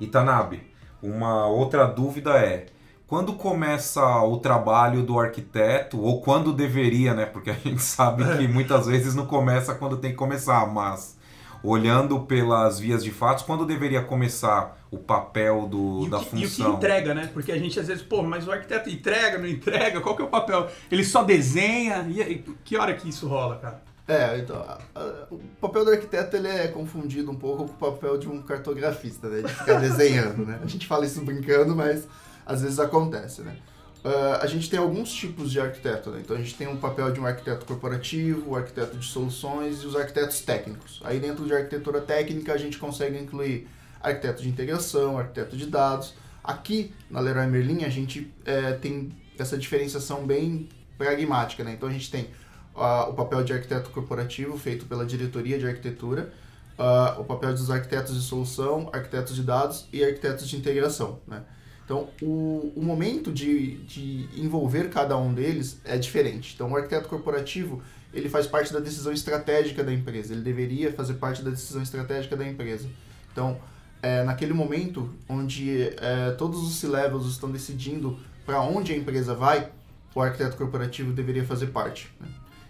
E 0.00 0.06
Tanabe, 0.08 0.66
uma 1.00 1.46
outra 1.46 1.86
dúvida 1.86 2.36
é, 2.38 2.66
quando 3.10 3.32
começa 3.34 4.00
o 4.22 4.38
trabalho 4.38 5.02
do 5.02 5.18
arquiteto, 5.18 6.00
ou 6.00 6.22
quando 6.22 6.52
deveria, 6.52 7.12
né? 7.12 7.26
Porque 7.26 7.50
a 7.50 7.54
gente 7.54 7.82
sabe 7.82 8.24
que 8.38 8.46
muitas 8.46 8.86
vezes 8.86 9.14
não 9.16 9.26
começa 9.26 9.74
quando 9.74 9.96
tem 9.96 10.12
que 10.12 10.16
começar, 10.16 10.64
mas 10.72 11.18
olhando 11.62 12.20
pelas 12.20 12.78
vias 12.78 13.02
de 13.04 13.10
fato, 13.10 13.44
quando 13.44 13.66
deveria 13.66 14.00
começar 14.00 14.78
o 14.92 14.96
papel 14.96 15.66
do, 15.68 16.04
E 16.04 16.06
o, 16.06 16.10
da 16.10 16.18
que, 16.20 16.24
e 16.36 16.38
o 16.38 16.42
que 16.42 16.48
função? 16.56 16.74
entrega, 16.76 17.12
né? 17.12 17.28
Porque 17.32 17.50
a 17.52 17.58
gente 17.58 17.78
às 17.80 17.88
vezes, 17.88 18.02
pô, 18.02 18.22
mas 18.22 18.46
o 18.46 18.52
arquiteto 18.52 18.88
entrega, 18.88 19.38
não 19.38 19.46
entrega? 19.46 20.00
Qual 20.00 20.14
que 20.16 20.22
é 20.22 20.24
o 20.24 20.28
papel? 20.28 20.68
Ele 20.90 21.04
só 21.04 21.22
desenha? 21.24 22.06
E 22.08 22.22
aí, 22.22 22.44
que 22.64 22.76
hora 22.78 22.94
que 22.94 23.08
isso 23.08 23.26
rola, 23.26 23.56
cara? 23.56 23.82
É, 24.08 24.38
então, 24.38 24.56
a- 24.56 24.78
a- 24.94 25.26
o 25.30 25.38
papel 25.60 25.84
do 25.84 25.90
arquiteto 25.90 26.36
ele 26.36 26.48
é 26.48 26.68
confundido 26.68 27.30
um 27.30 27.36
pouco 27.36 27.66
com 27.66 27.72
o 27.86 27.92
papel 27.92 28.16
de 28.18 28.28
um 28.28 28.40
cartografista, 28.40 29.28
né? 29.28 29.42
De 29.42 29.52
ficar 29.52 29.74
desenhando, 29.82 30.46
né? 30.46 30.60
A 30.62 30.66
gente 30.66 30.86
fala 30.86 31.04
isso 31.04 31.20
brincando, 31.24 31.74
mas 31.76 32.06
às 32.50 32.62
vezes 32.62 32.80
acontece, 32.80 33.42
né? 33.42 33.56
Ah, 34.04 34.40
a 34.42 34.46
gente 34.46 34.68
tem 34.68 34.78
alguns 34.78 35.12
tipos 35.12 35.52
de 35.52 35.60
arquiteto, 35.60 36.10
né? 36.10 36.20
Então 36.20 36.36
a 36.36 36.38
gente 36.38 36.54
tem 36.54 36.66
um 36.66 36.76
papel 36.76 37.12
de 37.12 37.20
um 37.20 37.26
arquiteto 37.26 37.64
corporativo, 37.64 38.50
o 38.50 38.56
arquiteto 38.56 38.96
de 38.96 39.06
soluções 39.06 39.82
e 39.82 39.86
os 39.86 39.94
arquitetos 39.94 40.40
técnicos. 40.40 41.00
Aí 41.04 41.20
dentro 41.20 41.44
de 41.46 41.54
arquitetura 41.54 42.00
técnica 42.00 42.52
a 42.52 42.56
gente 42.56 42.78
consegue 42.78 43.18
incluir 43.18 43.68
arquiteto 44.02 44.42
de 44.42 44.48
integração, 44.48 45.18
arquiteto 45.18 45.56
de 45.56 45.66
dados. 45.66 46.14
Aqui 46.42 46.92
na 47.10 47.20
Leroy 47.20 47.46
Merlin 47.46 47.84
a 47.84 47.88
gente 47.88 48.32
eh, 48.44 48.72
tem 48.72 49.12
essa 49.38 49.56
diferenciação 49.56 50.26
bem 50.26 50.68
pragmática, 50.96 51.62
né? 51.62 51.74
Então 51.74 51.88
a 51.88 51.92
gente 51.92 52.10
tem 52.10 52.30
ah, 52.74 53.06
o 53.08 53.12
papel 53.12 53.44
de 53.44 53.52
arquiteto 53.52 53.90
corporativo 53.90 54.58
feito 54.58 54.86
pela 54.86 55.04
diretoria 55.04 55.58
de 55.58 55.66
arquitetura, 55.66 56.32
ah, 56.78 57.16
o 57.18 57.24
papel 57.24 57.52
dos 57.52 57.70
arquitetos 57.70 58.14
de 58.14 58.22
solução, 58.22 58.88
arquitetos 58.92 59.36
de 59.36 59.42
dados 59.42 59.86
e 59.92 60.02
arquitetos 60.02 60.48
de 60.48 60.56
integração, 60.56 61.20
né? 61.28 61.42
Então, 61.90 62.08
o, 62.22 62.72
o 62.76 62.82
momento 62.84 63.32
de, 63.32 63.78
de 63.78 64.28
envolver 64.36 64.90
cada 64.90 65.18
um 65.18 65.34
deles 65.34 65.80
é 65.84 65.98
diferente. 65.98 66.52
Então, 66.54 66.70
o 66.70 66.76
arquiteto 66.76 67.08
corporativo, 67.08 67.82
ele 68.14 68.28
faz 68.28 68.46
parte 68.46 68.72
da 68.72 68.78
decisão 68.78 69.12
estratégica 69.12 69.82
da 69.82 69.92
empresa. 69.92 70.32
Ele 70.32 70.42
deveria 70.42 70.92
fazer 70.92 71.14
parte 71.14 71.42
da 71.42 71.50
decisão 71.50 71.82
estratégica 71.82 72.36
da 72.36 72.46
empresa. 72.46 72.88
Então, 73.32 73.58
é, 74.00 74.22
naquele 74.22 74.52
momento 74.52 75.12
onde 75.28 75.88
é, 76.00 76.30
todos 76.38 76.62
os 76.62 76.76
C-levels 76.76 77.26
estão 77.26 77.50
decidindo 77.50 78.16
para 78.46 78.60
onde 78.62 78.92
a 78.92 78.96
empresa 78.96 79.34
vai, 79.34 79.68
o 80.14 80.20
arquiteto 80.20 80.56
corporativo 80.56 81.12
deveria 81.12 81.44
fazer 81.44 81.66
parte. 81.72 82.08
né? 82.20 82.28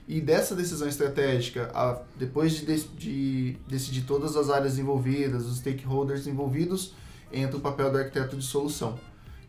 E 0.09 0.19
dessa 0.19 0.55
decisão 0.55 0.89
estratégica, 0.89 1.71
a- 1.75 2.01
depois 2.19 2.53
de, 2.53 2.65
dec- 2.65 2.89
de 2.97 3.55
decidir 3.69 4.01
todas 4.07 4.35
as 4.35 4.49
áreas 4.49 4.79
envolvidas, 4.79 5.45
os 5.45 5.59
stakeholders 5.59 6.27
envolvidos, 6.27 6.95
entra 7.31 7.59
o 7.59 7.61
papel 7.61 7.93
do 7.93 7.99
arquiteto 7.99 8.35
de 8.35 8.43
solução. 8.45 8.99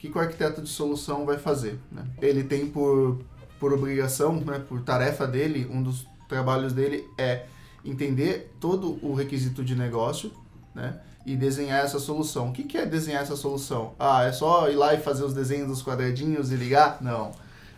Que, 0.02 0.10
que 0.10 0.18
o 0.18 0.20
arquiteto 0.20 0.64
de 0.64 0.70
solução 0.70 1.28
vai 1.28 1.38
fazer? 1.38 1.80
né? 1.92 2.04
Ele 2.20 2.44
tem 2.44 2.66
por, 2.66 3.20
por 3.60 3.72
obrigação, 3.72 4.34
né, 4.42 4.58
por 4.58 4.82
tarefa 4.82 5.28
dele, 5.28 5.70
um 5.72 5.84
dos 5.84 6.08
trabalhos 6.28 6.74
dele 6.74 7.08
é 7.20 7.46
entender 7.86 8.52
todo 8.60 8.98
o 9.06 9.14
requisito 9.14 9.64
de 9.64 9.76
negócio 9.76 10.32
né, 10.74 11.00
e 11.24 11.36
desenhar 11.36 11.86
essa 11.86 12.00
solução. 12.00 12.50
O 12.50 12.52
que, 12.52 12.64
que 12.64 12.80
é 12.80 12.86
desenhar 12.88 13.22
essa 13.22 13.36
solução? 13.36 13.94
Ah, 14.00 14.24
é 14.24 14.32
só 14.32 14.68
ir 14.72 14.76
lá 14.76 14.96
e 14.96 15.00
fazer 15.00 15.24
os 15.24 15.36
desenhos 15.36 15.68
dos 15.68 15.84
quadradinhos 15.84 16.52
e 16.52 16.56
ligar? 16.56 16.98
Não. 17.00 17.32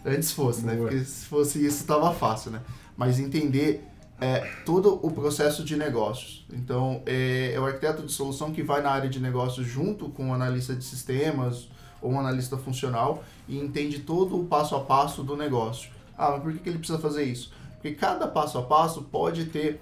Antes 0.06 0.32
fosse, 0.32 0.66
né? 0.66 0.78
Porque 0.78 1.00
se 1.04 1.26
fosse 1.26 1.60
isso, 1.60 1.82
estava 1.82 2.14
fácil, 2.14 2.52
né? 2.52 2.62
Mas 2.96 3.20
entender 3.20 3.86
é, 4.22 4.50
todo 4.66 4.98
o 5.06 5.12
processo 5.12 5.62
de 5.62 5.76
negócios. 5.76 6.46
Então, 6.54 7.02
é, 7.06 7.52
é 7.54 7.60
o 7.60 7.66
arquiteto 7.66 8.02
de 8.04 8.14
solução 8.14 8.54
que 8.54 8.64
vai 8.64 8.82
na 8.82 8.92
área 8.92 9.10
de 9.10 9.20
negócios 9.20 9.68
junto 9.68 10.08
com 10.08 10.30
o 10.30 10.34
analista 10.34 10.74
de 10.74 10.86
sistemas 10.86 11.68
ou 12.04 12.12
um 12.12 12.20
analista 12.20 12.58
funcional 12.58 13.24
e 13.48 13.58
entende 13.58 14.00
todo 14.00 14.40
o 14.40 14.46
passo 14.46 14.76
a 14.76 14.82
passo 14.82 15.24
do 15.24 15.36
negócio. 15.36 15.90
Ah, 16.18 16.32
mas 16.32 16.44
por 16.44 16.54
que, 16.54 16.70
ele 16.70 16.78
precisa 16.78 17.00
fazer 17.00 17.24
isso? 17.24 17.52
Porque 17.74 17.96
cada 17.96 18.28
passo 18.28 18.58
a 18.58 18.62
passo 18.62 19.02
pode 19.04 19.46
ter 19.46 19.82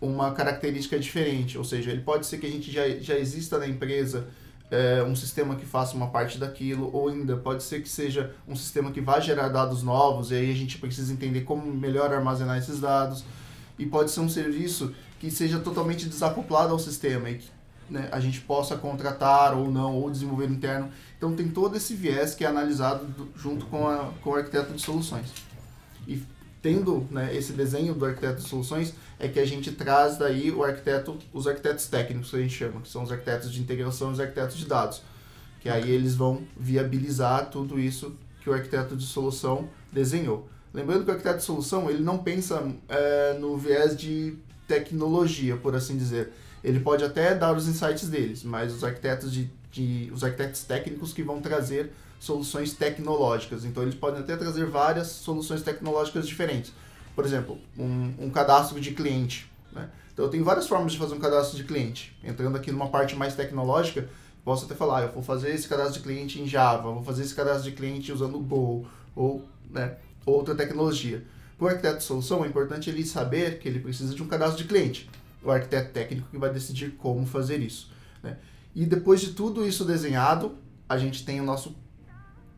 uma 0.00 0.32
característica 0.32 0.98
diferente, 0.98 1.58
ou 1.58 1.64
seja, 1.64 1.90
ele 1.90 2.02
pode 2.02 2.26
ser 2.26 2.38
que 2.38 2.46
a 2.46 2.50
gente 2.50 2.70
já, 2.70 2.88
já 3.00 3.18
exista 3.18 3.58
na 3.58 3.66
empresa 3.66 4.28
é, 4.70 5.02
um 5.02 5.16
sistema 5.16 5.56
que 5.56 5.66
faça 5.66 5.96
uma 5.96 6.08
parte 6.08 6.38
daquilo, 6.38 6.90
ou 6.92 7.08
ainda 7.08 7.36
pode 7.36 7.62
ser 7.62 7.82
que 7.82 7.88
seja 7.88 8.34
um 8.46 8.54
sistema 8.54 8.90
que 8.90 9.00
vai 9.00 9.20
gerar 9.20 9.48
dados 9.48 9.82
novos, 9.82 10.30
e 10.30 10.34
aí 10.34 10.50
a 10.50 10.54
gente 10.54 10.78
precisa 10.78 11.12
entender 11.12 11.42
como 11.42 11.66
melhor 11.72 12.12
armazenar 12.12 12.58
esses 12.58 12.80
dados, 12.80 13.24
e 13.78 13.86
pode 13.86 14.10
ser 14.10 14.20
um 14.20 14.28
serviço 14.28 14.94
que 15.18 15.30
seja 15.30 15.58
totalmente 15.58 16.08
desacoplado 16.08 16.72
ao 16.72 16.78
sistema, 16.78 17.30
e 17.30 17.38
que 17.38 17.57
né, 17.90 18.08
a 18.12 18.20
gente 18.20 18.40
possa 18.40 18.76
contratar 18.76 19.56
ou 19.56 19.70
não, 19.70 19.94
ou 19.94 20.10
desenvolver 20.10 20.46
interno. 20.46 20.90
Então 21.16 21.34
tem 21.34 21.48
todo 21.48 21.76
esse 21.76 21.94
viés 21.94 22.34
que 22.34 22.44
é 22.44 22.48
analisado 22.48 23.04
do- 23.06 23.28
junto 23.36 23.66
com, 23.66 23.88
a, 23.88 24.10
com 24.22 24.30
o 24.30 24.34
arquiteto 24.34 24.72
de 24.72 24.80
soluções. 24.82 25.26
E 26.06 26.22
tendo 26.60 27.06
né, 27.10 27.34
esse 27.34 27.52
desenho 27.52 27.94
do 27.94 28.04
arquiteto 28.04 28.42
de 28.42 28.48
soluções, 28.48 28.94
é 29.18 29.28
que 29.28 29.38
a 29.38 29.46
gente 29.46 29.72
traz 29.72 30.16
daí 30.16 30.50
o 30.50 30.64
arquiteto, 30.64 31.16
os 31.32 31.46
arquitetos 31.46 31.86
técnicos 31.86 32.30
que 32.30 32.36
a 32.36 32.40
gente 32.40 32.54
chama, 32.54 32.80
que 32.80 32.88
são 32.88 33.02
os 33.02 33.12
arquitetos 33.12 33.52
de 33.52 33.60
integração 33.60 34.10
e 34.10 34.12
os 34.12 34.20
arquitetos 34.20 34.56
de 34.56 34.66
dados. 34.66 35.02
Que 35.60 35.68
aí 35.68 35.90
eles 35.90 36.14
vão 36.14 36.42
viabilizar 36.56 37.50
tudo 37.50 37.78
isso 37.80 38.14
que 38.40 38.48
o 38.50 38.52
arquiteto 38.52 38.96
de 38.96 39.04
solução 39.04 39.68
desenhou. 39.92 40.48
Lembrando 40.72 41.04
que 41.04 41.10
o 41.10 41.12
arquiteto 41.12 41.38
de 41.38 41.44
solução, 41.44 41.88
ele 41.90 42.02
não 42.02 42.18
pensa 42.18 42.62
é, 42.88 43.36
no 43.40 43.56
viés 43.56 43.96
de 43.96 44.36
tecnologia, 44.68 45.56
por 45.56 45.74
assim 45.74 45.96
dizer. 45.96 46.32
Ele 46.62 46.80
pode 46.80 47.04
até 47.04 47.34
dar 47.34 47.56
os 47.56 47.68
insights 47.68 48.08
deles, 48.08 48.42
mas 48.42 48.72
os 48.72 48.82
arquitetos 48.82 49.32
de, 49.32 49.50
de 49.70 50.10
os 50.12 50.24
arquitetos 50.24 50.64
técnicos 50.64 51.12
que 51.12 51.22
vão 51.22 51.40
trazer 51.40 51.92
soluções 52.18 52.72
tecnológicas. 52.72 53.64
Então 53.64 53.82
eles 53.82 53.94
podem 53.94 54.20
até 54.20 54.36
trazer 54.36 54.66
várias 54.66 55.08
soluções 55.08 55.62
tecnológicas 55.62 56.26
diferentes. 56.26 56.72
Por 57.14 57.24
exemplo, 57.24 57.58
um, 57.76 58.14
um 58.18 58.30
cadastro 58.30 58.80
de 58.80 58.92
cliente. 58.92 59.50
Né? 59.72 59.88
Então 60.12 60.24
eu 60.24 60.30
tenho 60.30 60.44
várias 60.44 60.66
formas 60.66 60.92
de 60.92 60.98
fazer 60.98 61.14
um 61.14 61.20
cadastro 61.20 61.56
de 61.56 61.64
cliente. 61.64 62.16
Entrando 62.22 62.56
aqui 62.56 62.70
numa 62.72 62.88
parte 62.88 63.14
mais 63.14 63.34
tecnológica, 63.34 64.08
posso 64.44 64.64
até 64.64 64.74
falar, 64.74 65.02
eu 65.02 65.12
vou 65.12 65.22
fazer 65.22 65.54
esse 65.54 65.68
cadastro 65.68 65.94
de 65.94 66.00
cliente 66.00 66.40
em 66.40 66.46
Java, 66.46 66.90
vou 66.90 67.02
fazer 67.02 67.22
esse 67.22 67.34
cadastro 67.34 67.70
de 67.70 67.76
cliente 67.76 68.12
usando 68.12 68.38
Go 68.40 68.86
ou 69.14 69.48
né, 69.70 69.96
outra 70.24 70.54
tecnologia. 70.54 71.24
Para 71.56 71.64
o 71.64 71.68
arquiteto 71.68 71.98
de 71.98 72.04
solução, 72.04 72.44
é 72.44 72.48
importante 72.48 72.88
ele 72.88 73.04
saber 73.04 73.58
que 73.58 73.68
ele 73.68 73.80
precisa 73.80 74.14
de 74.14 74.22
um 74.22 74.28
cadastro 74.28 74.62
de 74.62 74.68
cliente. 74.68 75.10
O 75.42 75.50
arquiteto 75.50 75.92
técnico 75.92 76.28
que 76.30 76.38
vai 76.38 76.52
decidir 76.52 76.92
como 76.92 77.24
fazer 77.24 77.60
isso. 77.60 77.92
Né? 78.22 78.36
E 78.74 78.84
depois 78.84 79.20
de 79.20 79.32
tudo 79.32 79.66
isso 79.66 79.84
desenhado, 79.84 80.56
a 80.88 80.98
gente 80.98 81.24
tem 81.24 81.40
o 81.40 81.44
nosso, 81.44 81.76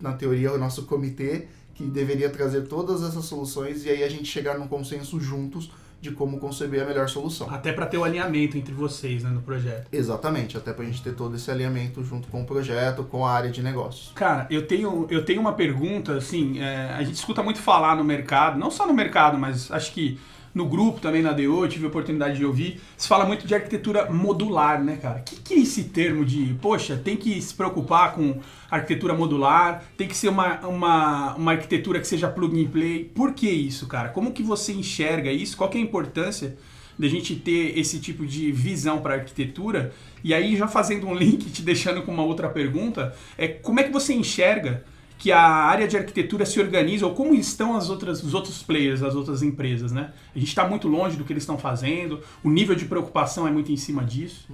na 0.00 0.12
teoria, 0.12 0.52
o 0.52 0.58
nosso 0.58 0.84
comitê 0.84 1.48
que 1.74 1.84
deveria 1.84 2.28
trazer 2.28 2.62
todas 2.62 3.02
essas 3.02 3.24
soluções 3.24 3.84
e 3.84 3.90
aí 3.90 4.04
a 4.04 4.08
gente 4.08 4.26
chegar 4.26 4.58
num 4.58 4.68
consenso 4.68 5.18
juntos 5.18 5.70
de 6.00 6.10
como 6.10 6.38
conceber 6.38 6.82
a 6.82 6.86
melhor 6.86 7.08
solução. 7.08 7.48
Até 7.50 7.72
pra 7.72 7.84
ter 7.86 7.98
o 7.98 8.04
alinhamento 8.04 8.56
entre 8.56 8.72
vocês, 8.72 9.22
né, 9.22 9.30
no 9.30 9.42
projeto. 9.42 9.86
Exatamente, 9.92 10.56
até 10.56 10.72
para 10.72 10.84
a 10.84 10.86
gente 10.86 11.02
ter 11.02 11.14
todo 11.14 11.36
esse 11.36 11.50
alinhamento 11.50 12.02
junto 12.02 12.28
com 12.28 12.42
o 12.42 12.46
projeto, 12.46 13.04
com 13.04 13.26
a 13.26 13.30
área 13.30 13.50
de 13.50 13.62
negócios. 13.62 14.10
Cara, 14.14 14.46
eu 14.50 14.66
tenho, 14.66 15.06
eu 15.10 15.24
tenho 15.24 15.40
uma 15.40 15.52
pergunta, 15.52 16.14
assim, 16.14 16.58
é, 16.58 16.94
a 16.94 17.02
gente 17.02 17.16
escuta 17.16 17.42
muito 17.42 17.60
falar 17.60 17.96
no 17.96 18.04
mercado, 18.04 18.58
não 18.58 18.70
só 18.70 18.86
no 18.86 18.94
mercado, 18.94 19.38
mas 19.38 19.70
acho 19.70 19.92
que 19.92 20.18
no 20.54 20.66
grupo 20.66 21.00
também 21.00 21.22
na 21.22 21.32
DO, 21.32 21.64
eu 21.64 21.68
tive 21.68 21.84
a 21.84 21.88
oportunidade 21.88 22.36
de 22.36 22.44
ouvir, 22.44 22.80
se 22.96 23.06
fala 23.06 23.24
muito 23.24 23.46
de 23.46 23.54
arquitetura 23.54 24.10
modular, 24.10 24.82
né, 24.82 24.96
cara? 24.96 25.20
O 25.20 25.22
que, 25.22 25.36
que 25.36 25.54
é 25.54 25.58
esse 25.58 25.84
termo 25.84 26.24
de, 26.24 26.54
poxa, 26.60 26.96
tem 26.96 27.16
que 27.16 27.40
se 27.40 27.54
preocupar 27.54 28.14
com 28.14 28.40
arquitetura 28.70 29.14
modular, 29.14 29.84
tem 29.96 30.08
que 30.08 30.16
ser 30.16 30.28
uma, 30.28 30.58
uma, 30.66 31.34
uma 31.36 31.52
arquitetura 31.52 32.00
que 32.00 32.06
seja 32.06 32.28
plug 32.28 32.60
and 32.60 32.70
play. 32.70 33.04
Por 33.04 33.32
que 33.32 33.48
isso, 33.48 33.86
cara? 33.86 34.08
Como 34.08 34.32
que 34.32 34.42
você 34.42 34.72
enxerga 34.72 35.30
isso? 35.30 35.56
Qual 35.56 35.70
que 35.70 35.78
é 35.78 35.80
a 35.80 35.84
importância 35.84 36.56
da 36.98 37.08
gente 37.08 37.36
ter 37.36 37.78
esse 37.78 37.98
tipo 38.00 38.26
de 38.26 38.50
visão 38.50 39.00
para 39.00 39.14
arquitetura? 39.14 39.92
E 40.22 40.34
aí, 40.34 40.56
já 40.56 40.66
fazendo 40.66 41.06
um 41.06 41.14
link, 41.16 41.48
te 41.50 41.62
deixando 41.62 42.02
com 42.02 42.12
uma 42.12 42.24
outra 42.24 42.48
pergunta, 42.48 43.14
é 43.38 43.46
como 43.46 43.78
é 43.78 43.84
que 43.84 43.92
você 43.92 44.12
enxerga 44.12 44.84
que 45.20 45.30
a 45.30 45.42
área 45.42 45.86
de 45.86 45.98
arquitetura 45.98 46.46
se 46.46 46.58
organiza 46.58 47.06
ou 47.06 47.14
como 47.14 47.34
estão 47.34 47.76
as 47.76 47.90
outras, 47.90 48.22
os 48.22 48.32
outros 48.32 48.62
players, 48.62 49.02
as 49.02 49.14
outras 49.14 49.42
empresas, 49.42 49.92
né? 49.92 50.14
A 50.34 50.38
gente 50.38 50.48
está 50.48 50.66
muito 50.66 50.88
longe 50.88 51.14
do 51.14 51.24
que 51.24 51.32
eles 51.32 51.42
estão 51.42 51.58
fazendo, 51.58 52.22
o 52.42 52.48
nível 52.48 52.74
de 52.74 52.86
preocupação 52.86 53.46
é 53.46 53.50
muito 53.50 53.70
em 53.70 53.76
cima 53.76 54.02
disso. 54.02 54.48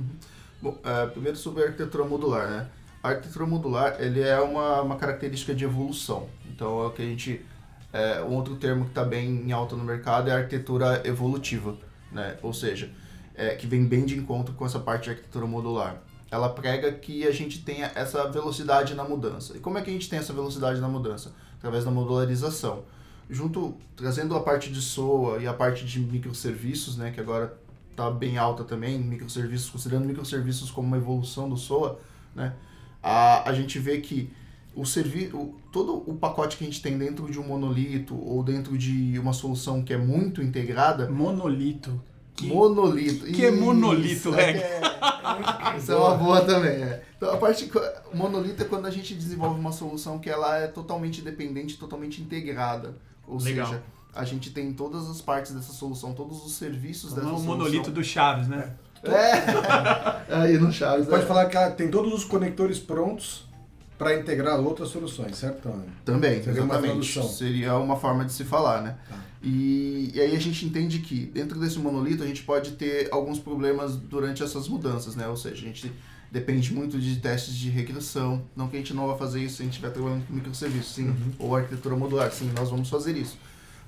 Bom, 0.61 0.77
é, 0.83 1.07
primeiro 1.07 1.39
sobre 1.39 1.63
a 1.63 1.67
arquitetura 1.67 2.05
modular, 2.05 2.51
né? 2.51 2.69
A 3.01 3.11
arquitetura 3.11 3.47
modular, 3.47 3.97
ele 4.01 4.21
é 4.21 4.41
uma, 4.41 4.83
uma 4.83 4.97
característica 4.97 5.55
de 5.55 5.63
evolução. 5.63 6.29
Então, 6.51 6.83
é 6.83 6.87
o 6.89 6.91
que 6.91 7.03
a 7.03 7.05
gente... 7.05 7.41
É, 7.93 8.21
um 8.23 8.35
outro 8.35 8.57
termo 8.57 8.85
que 8.85 8.91
está 8.91 9.05
bem 9.05 9.45
em 9.47 9.53
alta 9.53 9.77
no 9.77 9.85
mercado 9.85 10.29
é 10.29 10.33
a 10.33 10.39
arquitetura 10.39 11.01
evolutiva, 11.05 11.77
né? 12.11 12.37
Ou 12.43 12.53
seja, 12.53 12.91
é, 13.37 13.55
que 13.55 13.69
vem 13.69 13.85
bem 13.87 14.05
de 14.05 14.19
encontro 14.19 14.53
com 14.55 14.67
essa 14.67 14.81
parte 14.81 15.05
de 15.05 15.11
arquitetura 15.11 15.47
modular. 15.47 16.03
Ela 16.37 16.51
prega 16.51 16.93
que 16.93 17.27
a 17.27 17.33
gente 17.33 17.63
tenha 17.63 17.91
essa 17.95 18.31
velocidade 18.31 18.95
na 18.95 19.05
mudança. 19.05 19.57
E 19.57 19.61
como 19.61 19.79
é 19.79 19.83
que 19.83 19.91
a 19.91 19.93
gente 19.93 20.09
tem 20.09 20.19
essa 20.19 20.33
velocidade 20.33 20.81
na 20.81 20.89
mudança? 20.89 21.33
Através 21.59 21.85
da 21.85 21.91
modularização. 21.91 22.85
Junto, 23.29 23.75
trazendo 23.97 24.37
a 24.37 24.41
parte 24.41 24.71
de 24.71 24.81
SOA 24.81 25.39
e 25.39 25.47
a 25.47 25.55
parte 25.55 25.85
de 25.85 25.99
microserviços, 25.99 26.97
né? 26.97 27.11
Que 27.11 27.21
agora 27.21 27.57
está 27.91 28.11
bem 28.11 28.37
alta 28.37 28.65
também, 28.65 28.99
microserviços, 28.99 29.71
considerando 29.71 30.07
microserviços 30.07 30.71
como 30.71 30.87
uma 30.87 30.99
evolução 30.99 31.49
do 31.49 31.57
SOA, 31.57 31.99
né? 32.35 32.55
A, 33.03 33.49
a 33.49 33.53
gente 33.55 33.79
vê 33.79 33.99
que 34.01 34.31
o 34.75 34.85
servi 34.85 35.31
o, 35.33 35.55
todo 35.73 36.05
o 36.07 36.15
pacote 36.15 36.59
que 36.59 36.65
a 36.65 36.67
gente 36.67 36.83
tem 36.83 36.99
dentro 36.99 37.31
de 37.31 37.41
um 37.41 37.45
monolito 37.45 38.15
ou 38.15 38.45
dentro 38.45 38.77
de 38.77 39.19
uma 39.19 39.33
solução 39.33 39.83
que 39.83 39.93
é 39.93 39.97
muito 39.97 40.43
integrada, 40.43 41.11
Monolito. 41.11 41.99
Que- 42.37 42.47
monolito. 42.49 43.25
que 43.27 43.45
é 43.47 43.51
monolito, 43.51 44.35
é 44.35 44.53
que 44.53 44.59
é- 44.63 44.81
Isso 45.79 45.91
é 45.93 45.97
uma 45.97 46.15
boa 46.17 46.41
também, 46.43 46.83
é. 46.83 47.03
Então, 47.17 47.33
a 47.33 47.37
parte... 47.39 47.71
Monolito 48.13 48.63
é 48.63 48.67
quando 48.67 48.85
a 48.87 48.91
gente 48.91 49.15
desenvolve 49.15 49.59
uma 49.59 49.73
solução 49.73 50.19
que 50.19 50.29
ela 50.29 50.59
é 50.59 50.67
totalmente 50.67 51.23
dependente, 51.23 51.79
totalmente 51.79 52.21
integrada. 52.21 52.95
Ou 53.27 53.39
Legal. 53.41 53.67
seja, 53.67 53.83
a 54.15 54.25
gente 54.25 54.51
tem 54.51 54.73
todas 54.73 55.09
as 55.09 55.21
partes 55.23 55.53
dessa 55.53 55.73
solução, 55.73 56.13
todos 56.13 56.45
os 56.45 56.53
serviços 56.53 57.15
dessa 57.15 57.27
É 57.27 57.31
o 57.31 57.37
solução. 57.37 57.57
monolito 57.57 57.91
do 57.91 58.05
Chaves, 58.05 58.49
né? 58.49 58.75
É. 59.03 60.35
Aí 60.35 60.57
no 60.61 60.71
Chaves. 60.73 61.07
Pode 61.07 61.25
é. 61.25 61.27
falar 61.27 61.47
que 61.47 61.57
ela 61.57 61.71
tem 61.71 61.89
todos 61.91 62.13
os 62.13 62.25
conectores 62.25 62.79
prontos 62.79 63.46
para 63.99 64.15
integrar 64.19 64.61
outras 64.61 64.91
soluções, 64.91 65.37
certo? 65.37 65.73
Também, 66.05 66.43
Seria 66.43 66.63
uma 66.63 66.75
exatamente. 66.75 67.13
tradução. 67.13 67.29
Seria 67.29 67.77
uma 67.77 67.97
forma 67.97 68.25
de 68.25 68.33
se 68.33 68.45
falar, 68.45 68.83
né? 68.83 68.97
Tá. 69.09 69.17
E, 69.43 70.11
e 70.15 70.21
aí 70.21 70.35
a 70.35 70.41
gente 70.41 70.67
entende 70.67 70.99
que 70.99 71.27
dentro 71.27 71.59
desse 71.59 71.79
monolito 71.79 72.23
a 72.23 72.27
gente 72.27 72.43
pode 72.43 72.73
ter 72.73 73.09
alguns 73.11 73.39
problemas 73.39 73.97
durante 73.97 74.43
essas 74.43 74.69
mudanças, 74.69 75.15
né? 75.15 75.29
Ou 75.29 75.37
seja, 75.37 75.55
a 75.55 75.69
gente 75.69 75.93
depende 76.31 76.73
muito 76.75 76.99
de 76.99 77.17
testes 77.17 77.55
de 77.55 77.71
regressão. 77.71 78.43
Não 78.55 78.69
que 78.69 78.77
a 78.77 78.79
gente 78.79 78.93
não 78.93 79.07
vá 79.07 79.17
fazer 79.17 79.41
isso 79.43 79.57
se 79.57 79.63
a 79.63 79.65
gente 79.65 79.75
estiver 79.75 79.91
trabalhando 79.91 80.27
com 80.27 80.35
microserviços, 80.35 80.95
sim. 80.95 81.09
Uhum. 81.09 81.33
Ou 81.39 81.57
arquitetura 81.57 81.97
modular, 81.97 82.31
sim, 82.33 82.51
nós 82.55 82.71
vamos 82.71 82.91
fazer 82.91 83.17
isso. 83.17 83.39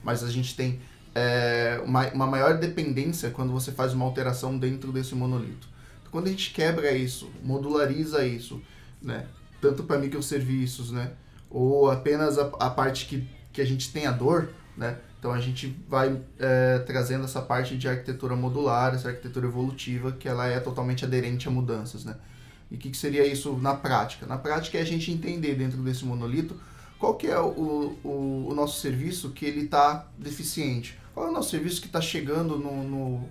Mas 0.03 0.23
a 0.23 0.31
gente 0.31 0.55
tem 0.55 0.79
é, 1.15 1.83
uma, 1.85 2.07
uma 2.09 2.27
maior 2.27 2.59
dependência 2.59 3.31
quando 3.31 3.53
você 3.53 3.73
faz 3.73 3.93
uma 3.93 4.05
alteração 4.05 4.57
dentro 4.57 4.93
desse 4.93 5.15
monolito. 5.15 5.69
Então, 6.01 6.13
quando 6.13 6.29
a 6.29 6.31
gente 6.31 6.53
quebra 6.53 6.93
isso, 6.93 7.29
modulariza 7.43 8.25
isso, 8.25 8.63
né? 9.03 9.27
Tanto 9.61 9.85
para 9.85 9.99
microserviços, 9.99 10.91
né? 10.91 11.13
Ou 11.51 11.91
apenas 11.91 12.39
a, 12.39 12.51
a 12.61 12.71
parte 12.71 13.07
que, 13.07 13.29
que 13.53 13.61
a 13.61 13.65
gente 13.65 13.93
tem 13.93 14.07
a 14.07 14.13
dor, 14.13 14.51
né? 14.77 14.99
Então 15.19 15.33
a 15.33 15.41
gente 15.41 15.77
vai 15.89 16.21
é, 16.39 16.79
trazendo 16.81 17.25
essa 17.25 17.43
parte 17.43 17.77
de 17.77 17.89
arquitetura 17.89 18.37
modular, 18.37 18.95
essa 18.95 19.09
arquitetura 19.09 19.47
evolutiva, 19.47 20.13
que 20.13 20.29
ela 20.29 20.47
é 20.47 20.61
totalmente 20.61 21.05
aderente 21.05 21.49
a 21.49 21.51
mudanças, 21.51 22.05
né? 22.05 22.17
E 22.71 22.77
o 22.77 22.79
que, 22.79 22.91
que 22.91 22.97
seria 22.97 23.27
isso 23.27 23.55
na 23.55 23.75
prática? 23.75 24.27
Na 24.27 24.39
prática 24.39 24.79
é 24.79 24.83
a 24.83 24.85
gente 24.85 25.11
entender 25.11 25.55
dentro 25.55 25.79
desse 25.83 26.05
monolito 26.05 26.55
qual 26.99 27.15
que 27.15 27.27
é 27.27 27.39
o, 27.39 27.97
o, 28.05 28.49
o 28.51 28.55
nosso 28.55 28.81
serviço 28.81 29.31
que 29.31 29.45
ele 29.45 29.63
está 29.63 30.07
deficiente. 30.19 30.99
Qual 31.15 31.27
é 31.27 31.31
o 31.31 31.33
nosso 31.33 31.51
serviço 31.51 31.81
que 31.81 31.87
está 31.87 32.01
chegando 32.01 32.59
no, 32.59 32.85
no, 32.85 33.29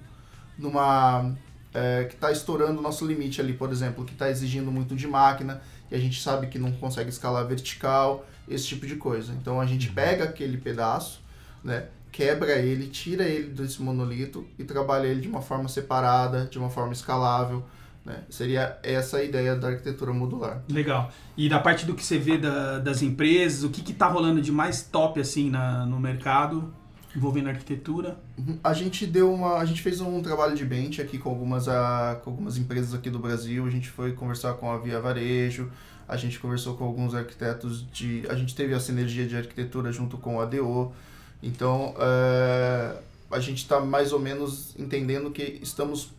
numa... 0.58 1.36
é, 1.74 2.06
que 2.06 2.16
está 2.16 2.32
estourando 2.32 2.80
o 2.80 2.82
nosso 2.82 3.06
limite 3.06 3.40
ali, 3.42 3.54
por 3.54 3.72
exemplo, 3.72 4.04
que 4.06 4.14
está 4.14 4.30
exigindo 4.30 4.72
muito 4.72 4.96
de 4.96 5.08
máquina 5.08 5.62
e 5.92 5.96
a 5.96 6.00
gente 6.00 6.22
sabe 6.22 6.48
que 6.48 6.58
não 6.60 6.72
consegue 6.72 7.10
escalar 7.10 7.46
vertical, 7.46 8.26
esse 8.48 8.66
tipo 8.66 8.86
de 8.88 8.96
coisa. 8.96 9.34
Então 9.34 9.60
a 9.62 9.66
gente 9.66 9.90
pega 9.90 10.24
aquele 10.26 10.58
pedaço, 10.58 11.22
né, 11.64 11.86
quebra 12.12 12.54
ele, 12.54 12.88
tira 12.88 13.24
ele 13.24 13.50
desse 13.50 13.82
monolito 13.82 14.46
e 14.58 14.64
trabalha 14.64 15.08
ele 15.08 15.22
de 15.22 15.28
uma 15.28 15.42
forma 15.42 15.68
separada, 15.68 16.46
de 16.46 16.58
uma 16.58 16.70
forma 16.70 16.94
escalável. 16.94 17.64
Né? 18.06 18.22
Seria 18.30 18.78
essa 18.84 19.18
a 19.18 19.24
ideia 19.24 19.54
da 19.54 19.68
arquitetura 19.68 20.14
modular. 20.14 20.64
Legal. 20.70 21.12
E 21.36 21.50
da 21.50 21.60
parte 21.60 21.86
do 21.86 21.94
que 21.94 22.04
você 22.04 22.18
vê 22.18 22.38
da- 22.38 22.80
das 22.80 23.02
empresas, 23.02 23.64
o 23.66 23.70
que 23.70 23.82
que 23.82 23.92
tá 23.94 24.08
rolando 24.08 24.42
de 24.42 24.50
mais 24.52 24.82
top 24.82 25.20
assim 25.20 25.50
na- 25.50 25.86
no 25.86 26.00
mercado 26.00 26.74
envolvendo 27.14 27.50
arquitetura? 27.50 28.18
A 28.64 28.72
gente 28.72 29.08
deu 29.08 29.34
uma, 29.34 29.58
a 29.58 29.66
gente 29.66 29.82
fez 29.82 30.00
um 30.00 30.22
trabalho 30.22 30.56
de 30.56 30.64
bench 30.64 31.02
aqui 31.02 31.18
com 31.18 31.30
algumas, 31.30 31.68
a, 31.68 32.20
com 32.24 32.30
algumas 32.30 32.58
empresas 32.58 32.94
aqui 32.94 33.10
do 33.10 33.18
Brasil. 33.18 33.66
A 33.66 33.70
gente 33.70 33.90
foi 33.90 34.14
conversar 34.14 34.54
com 34.54 34.70
a 34.70 34.78
Via 34.78 35.00
Varejo, 35.00 35.72
a 36.08 36.16
gente 36.16 36.40
conversou 36.40 36.76
com 36.76 36.84
alguns 36.84 37.16
arquitetos 37.16 37.86
de, 37.92 38.24
a 38.30 38.36
gente 38.36 38.56
teve 38.56 38.76
a 38.76 38.80
sinergia 38.80 39.26
de 39.26 39.36
arquitetura 39.36 39.92
junto 39.92 40.18
com 40.18 40.40
a 40.40 40.44
ADO. 40.44 40.94
Então, 41.42 41.96
é, 42.00 42.98
a 43.32 43.40
gente 43.40 43.58
está 43.58 43.80
mais 43.80 44.14
ou 44.14 44.20
menos 44.20 44.74
entendendo 44.78 45.32
que 45.32 45.60
estamos 45.62 46.12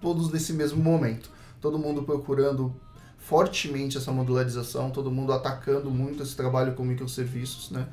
todos 0.00 0.30
nesse 0.32 0.52
mesmo 0.52 0.82
momento. 0.82 1.28
Todo 1.60 1.78
mundo 1.78 2.02
procurando 2.02 2.74
fortemente 3.18 3.96
essa 3.96 4.12
modularização, 4.12 4.90
todo 4.90 5.10
mundo 5.10 5.32
atacando 5.32 5.90
muito 5.90 6.22
esse 6.22 6.36
trabalho 6.36 6.74
com 6.74 6.84
microserviços, 6.84 7.70
né? 7.70 7.86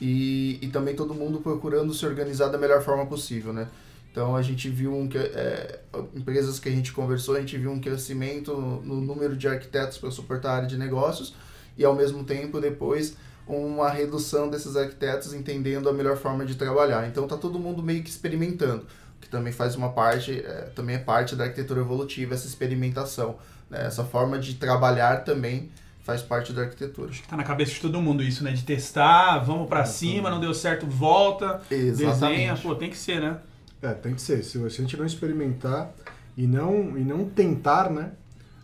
E, 0.00 0.58
e 0.62 0.68
também 0.68 0.94
todo 0.96 1.12
mundo 1.12 1.40
procurando 1.40 1.92
se 1.92 2.06
organizar 2.06 2.48
da 2.48 2.56
melhor 2.56 2.82
forma 2.82 3.04
possível, 3.06 3.52
né? 3.52 3.68
Então 4.10 4.34
a 4.34 4.42
gente 4.42 4.68
viu 4.68 4.92
um 4.92 5.08
é, 5.14 5.80
empresas 6.14 6.58
que 6.58 6.68
a 6.68 6.72
gente 6.72 6.92
conversou, 6.92 7.36
a 7.36 7.40
gente 7.40 7.56
viu 7.56 7.70
um 7.70 7.80
crescimento 7.80 8.52
no 8.84 9.00
número 9.00 9.36
de 9.36 9.46
arquitetos 9.46 9.98
para 9.98 10.10
suportar 10.10 10.50
a 10.50 10.56
área 10.56 10.68
de 10.68 10.76
negócios 10.76 11.34
e 11.78 11.84
ao 11.84 11.94
mesmo 11.94 12.24
tempo 12.24 12.60
depois 12.60 13.16
uma 13.46 13.88
redução 13.88 14.48
desses 14.48 14.76
arquitetos 14.76 15.32
entendendo 15.32 15.88
a 15.88 15.92
melhor 15.92 16.16
forma 16.16 16.44
de 16.44 16.56
trabalhar. 16.56 17.06
Então 17.08 17.26
tá 17.28 17.36
todo 17.36 17.58
mundo 17.58 17.82
meio 17.82 18.02
que 18.02 18.10
experimentando, 18.10 18.84
que 19.20 19.28
também 19.28 19.52
faz 19.52 19.76
uma 19.76 19.90
parte, 19.90 20.40
é, 20.40 20.70
também 20.74 20.96
é 20.96 20.98
parte 20.98 21.36
da 21.36 21.44
arquitetura 21.44 21.80
evolutiva 21.80 22.34
essa 22.34 22.46
experimentação, 22.46 23.36
né? 23.68 23.86
Essa 23.86 24.04
forma 24.04 24.38
de 24.38 24.54
trabalhar 24.54 25.24
também 25.24 25.70
faz 26.02 26.22
parte 26.22 26.52
da 26.52 26.62
arquitetura. 26.62 27.10
Tá 27.28 27.36
na 27.36 27.44
cabeça 27.44 27.72
de 27.72 27.80
todo 27.80 28.00
mundo 28.00 28.22
isso, 28.22 28.42
né? 28.42 28.52
De 28.52 28.64
testar, 28.64 29.38
vamos 29.38 29.68
pra 29.68 29.84
cima, 29.84 30.30
não 30.30 30.40
deu 30.40 30.54
certo, 30.54 30.86
volta, 30.86 31.60
desenha. 31.68 32.56
Pô, 32.56 32.74
tem 32.74 32.90
que 32.90 32.96
ser, 32.96 33.20
né? 33.20 33.38
É, 33.82 33.92
tem 33.92 34.14
que 34.14 34.20
ser. 34.20 34.42
Se 34.42 34.58
se 34.58 34.80
a 34.80 34.82
gente 34.82 34.96
não 34.96 35.06
experimentar 35.06 35.92
e 36.36 36.46
não, 36.46 36.96
e 36.96 37.04
não 37.04 37.24
tentar, 37.28 37.90
né? 37.90 38.12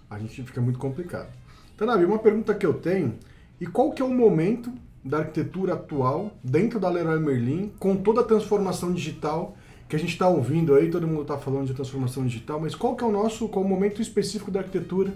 A 0.09 0.19
gente 0.19 0.43
fica 0.43 0.61
muito 0.61 0.79
complicado. 0.79 1.29
Então, 1.75 1.87
Nabi, 1.87 2.05
uma 2.05 2.19
pergunta 2.19 2.55
que 2.55 2.65
eu 2.65 2.75
tenho. 2.75 3.19
E 3.61 3.67
qual 3.67 3.93
que 3.93 4.03
é 4.03 4.05
o 4.05 4.13
momento 4.13 4.73
da 5.05 5.19
arquitetura 5.19 5.75
atual 5.75 6.33
dentro 6.43 6.81
da 6.81 6.89
Leroy 6.89 7.19
Merlin 7.21 7.73
com 7.79 7.97
toda 7.97 8.23
a 8.23 8.25
transformação 8.25 8.93
digital 8.93 9.57
que 9.89 9.95
a 9.95 9.99
gente 9.99 10.11
está 10.11 10.29
ouvindo 10.29 10.75
aí, 10.75 10.91
todo 10.91 11.07
mundo 11.07 11.23
está 11.23 11.39
falando 11.39 11.67
de 11.67 11.75
transformação 11.75 12.27
digital, 12.27 12.59
mas 12.59 12.75
qual 12.75 12.97
que 12.97 13.05
é 13.05 13.07
o 13.07 13.13
nosso, 13.13 13.49
qual 13.49 13.65
o 13.65 13.69
momento 13.69 14.03
específico 14.03 14.51
da 14.51 14.61
arquitetura 14.61 15.13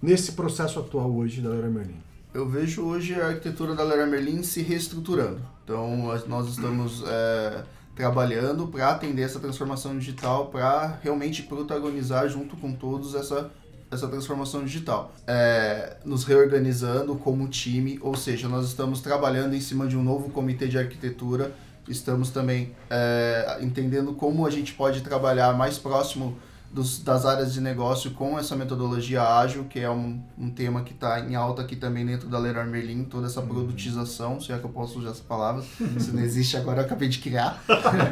nesse 0.00 0.32
processo 0.32 0.78
atual 0.78 1.12
hoje 1.14 1.40
da 1.40 1.50
Leroy 1.50 1.70
Merlin? 1.70 1.96
Eu 2.32 2.48
vejo 2.48 2.82
hoje 2.82 3.14
a 3.14 3.28
arquitetura 3.28 3.74
da 3.74 3.82
Leroy 3.82 4.06
Merlin 4.06 4.42
se 4.42 4.60
reestruturando. 4.60 5.40
Então, 5.64 6.12
nós 6.28 6.48
estamos 6.48 7.02
é, 7.06 7.64
trabalhando 7.94 8.68
para 8.68 8.90
atender 8.90 9.22
essa 9.22 9.40
transformação 9.40 9.98
digital, 9.98 10.48
para 10.48 10.98
realmente 11.02 11.42
protagonizar 11.42 12.28
junto 12.28 12.56
com 12.56 12.72
todos 12.72 13.14
essa, 13.14 13.50
essa 13.90 14.06
transformação 14.06 14.62
digital. 14.64 15.14
É, 15.26 15.96
nos 16.04 16.24
reorganizando 16.24 17.16
como 17.16 17.48
time, 17.48 17.98
ou 18.02 18.14
seja, 18.14 18.48
nós 18.48 18.66
estamos 18.66 19.00
trabalhando 19.00 19.54
em 19.54 19.60
cima 19.60 19.86
de 19.86 19.96
um 19.96 20.02
novo 20.02 20.28
comitê 20.28 20.68
de 20.68 20.78
arquitetura, 20.78 21.54
estamos 21.88 22.28
também 22.28 22.76
é, 22.90 23.58
entendendo 23.62 24.12
como 24.12 24.46
a 24.46 24.50
gente 24.50 24.74
pode 24.74 25.00
trabalhar 25.00 25.56
mais 25.56 25.78
próximo 25.78 26.36
dos, 26.70 26.98
das 26.98 27.24
áreas 27.24 27.54
de 27.54 27.60
negócio 27.60 28.10
com 28.10 28.38
essa 28.38 28.54
metodologia 28.56 29.22
ágil, 29.22 29.64
que 29.64 29.80
é 29.80 29.90
um, 29.90 30.20
um 30.38 30.50
tema 30.50 30.82
que 30.82 30.92
está 30.92 31.20
em 31.20 31.34
alta 31.34 31.62
aqui 31.62 31.76
também 31.76 32.04
dentro 32.04 32.28
da 32.28 32.38
Leroy 32.38 32.66
Merlin, 32.66 33.04
toda 33.04 33.26
essa 33.26 33.40
produtização, 33.40 34.40
se 34.40 34.52
é 34.52 34.58
que 34.58 34.64
eu 34.64 34.70
posso 34.70 34.98
usar 34.98 35.10
essa 35.10 35.22
palavra, 35.22 35.62
se 35.98 36.12
não 36.12 36.22
existe 36.22 36.56
agora, 36.56 36.80
eu 36.80 36.84
acabei 36.84 37.08
de 37.08 37.18
criar. 37.18 37.62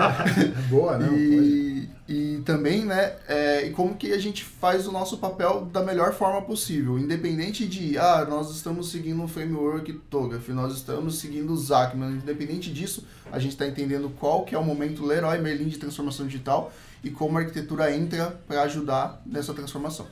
Boa, 0.70 0.98
né? 0.98 1.08
E, 1.16 1.88
e 2.08 2.42
também, 2.44 2.84
né, 2.84 3.14
é, 3.28 3.66
e 3.66 3.70
como 3.70 3.94
que 3.94 4.12
a 4.12 4.18
gente 4.18 4.44
faz 4.44 4.86
o 4.86 4.92
nosso 4.92 5.18
papel 5.18 5.66
da 5.72 5.82
melhor 5.82 6.12
forma 6.12 6.40
possível, 6.42 6.98
independente 6.98 7.66
de, 7.66 7.98
ah, 7.98 8.26
nós 8.28 8.50
estamos 8.50 8.90
seguindo 8.90 9.22
um 9.22 9.28
framework 9.28 9.92
TOGAF, 10.10 10.52
nós 10.52 10.74
estamos 10.74 11.18
seguindo 11.18 11.52
o 11.52 11.56
Zacman, 11.56 12.12
independente 12.12 12.72
disso, 12.72 13.06
a 13.32 13.38
gente 13.38 13.52
está 13.52 13.66
entendendo 13.66 14.10
qual 14.18 14.44
que 14.44 14.54
é 14.54 14.58
o 14.58 14.64
momento 14.64 15.04
Leroy 15.04 15.38
Merlin 15.38 15.68
de 15.68 15.78
transformação 15.78 16.26
digital 16.26 16.72
e 17.04 17.10
como 17.10 17.38
a 17.38 17.42
arquitetura 17.42 17.94
entra 17.94 18.40
para 18.48 18.62
ajudar 18.62 19.22
nessa 19.24 19.52
transformação. 19.52 20.06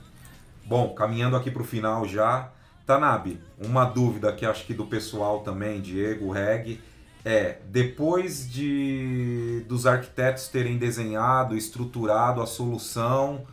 Bom, 0.64 0.94
caminhando 0.94 1.34
aqui 1.36 1.50
para 1.50 1.62
o 1.62 1.64
final 1.64 2.06
já. 2.06 2.50
Tanabe, 2.86 3.40
uma 3.58 3.84
dúvida 3.84 4.32
que 4.32 4.44
acho 4.44 4.66
que 4.66 4.74
do 4.74 4.84
pessoal 4.86 5.40
também, 5.40 5.80
Diego, 5.80 6.30
Reg, 6.30 6.80
é 7.24 7.58
depois 7.66 8.50
de 8.50 9.64
dos 9.68 9.86
arquitetos 9.86 10.48
terem 10.48 10.76
desenhado, 10.76 11.56
estruturado 11.56 12.42
a 12.42 12.46
solução, 12.46 13.46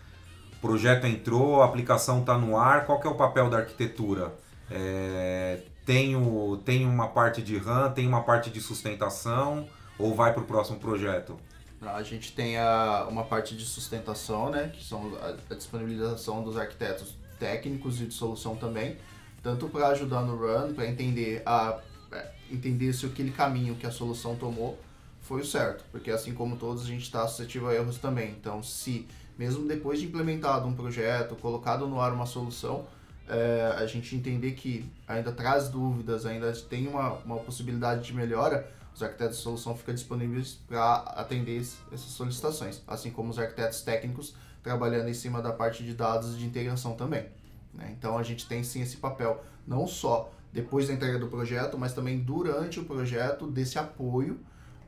o 0.53 0.59
projeto 0.59 1.05
entrou, 1.05 1.61
a 1.61 1.65
aplicação 1.65 2.21
está 2.21 2.37
no 2.37 2.57
ar, 2.57 2.85
qual 2.85 2.99
é 3.03 3.07
o 3.07 3.15
papel 3.15 3.49
da 3.49 3.59
arquitetura? 3.59 4.33
É, 4.69 5.59
tem, 5.85 6.15
o, 6.15 6.57
tem 6.65 6.85
uma 6.85 7.07
parte 7.07 7.41
de 7.41 7.57
RAM, 7.57 7.91
tem 7.91 8.07
uma 8.07 8.23
parte 8.23 8.49
de 8.49 8.59
sustentação 8.59 9.67
ou 9.97 10.15
vai 10.15 10.33
para 10.33 10.41
o 10.41 10.45
próximo 10.45 10.79
projeto? 10.79 11.37
A 11.81 12.03
gente 12.03 12.33
tem 12.33 12.57
a, 12.57 13.07
uma 13.09 13.23
parte 13.23 13.55
de 13.55 13.65
sustentação, 13.65 14.49
né, 14.49 14.69
que 14.73 14.83
são 14.83 15.15
a, 15.21 15.53
a 15.53 15.55
disponibilização 15.55 16.43
dos 16.43 16.57
arquitetos 16.57 17.15
técnicos 17.39 18.01
e 18.01 18.05
de 18.05 18.13
solução 18.13 18.55
também, 18.55 18.97
tanto 19.41 19.69
para 19.69 19.87
ajudar 19.87 20.21
no 20.21 20.35
run, 20.35 20.73
para 20.73 20.85
entender 20.85 21.41
a 21.45 21.79
é, 22.11 22.31
entender 22.51 22.91
se 22.93 23.05
aquele 23.05 23.31
caminho 23.31 23.75
que 23.75 23.85
a 23.85 23.91
solução 23.91 24.35
tomou 24.35 24.77
foi 25.21 25.41
o 25.41 25.45
certo, 25.45 25.83
porque 25.91 26.09
assim 26.09 26.33
como 26.33 26.57
todos 26.57 26.83
a 26.83 26.87
gente 26.87 27.03
está 27.03 27.27
suscetível 27.27 27.69
a 27.69 27.75
erros 27.75 27.97
também. 27.97 28.31
Então, 28.31 28.63
se 28.63 29.07
mesmo 29.37 29.67
depois 29.67 29.99
de 29.99 30.07
implementado 30.07 30.67
um 30.67 30.73
projeto, 30.73 31.35
colocado 31.35 31.87
no 31.87 32.01
ar 32.01 32.11
uma 32.11 32.25
solução, 32.25 32.85
é, 33.27 33.75
a 33.77 33.85
gente 33.85 34.15
entender 34.15 34.53
que 34.53 34.91
ainda 35.07 35.31
traz 35.31 35.69
dúvidas, 35.69 36.25
ainda 36.25 36.51
tem 36.51 36.87
uma, 36.87 37.13
uma 37.19 37.37
possibilidade 37.37 38.03
de 38.03 38.13
melhora, 38.13 38.69
os 38.93 39.03
arquitetos 39.03 39.37
de 39.37 39.43
solução 39.43 39.75
ficam 39.75 39.93
disponíveis 39.93 40.59
para 40.67 40.95
atender 41.15 41.59
essas 41.59 41.99
solicitações, 41.99 42.81
assim 42.87 43.11
como 43.11 43.29
os 43.29 43.39
arquitetos 43.39 43.81
técnicos 43.81 44.35
trabalhando 44.61 45.09
em 45.09 45.13
cima 45.13 45.41
da 45.41 45.51
parte 45.51 45.83
de 45.83 45.93
dados 45.93 46.37
de 46.37 46.45
integração 46.45 46.93
também. 46.93 47.25
Né? 47.73 47.95
Então 47.97 48.17
a 48.17 48.23
gente 48.23 48.47
tem 48.47 48.63
sim 48.63 48.81
esse 48.81 48.97
papel, 48.97 49.43
não 49.65 49.87
só 49.87 50.31
depois 50.51 50.87
da 50.87 50.93
entrega 50.93 51.19
do 51.19 51.27
projeto, 51.27 51.77
mas 51.77 51.93
também 51.93 52.19
durante 52.19 52.79
o 52.79 52.85
projeto 52.85 53.47
desse 53.47 53.77
apoio 53.77 54.39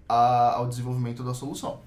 a, 0.10 0.56
ao 0.56 0.68
desenvolvimento 0.68 1.24
da 1.24 1.34
solução. 1.34 1.80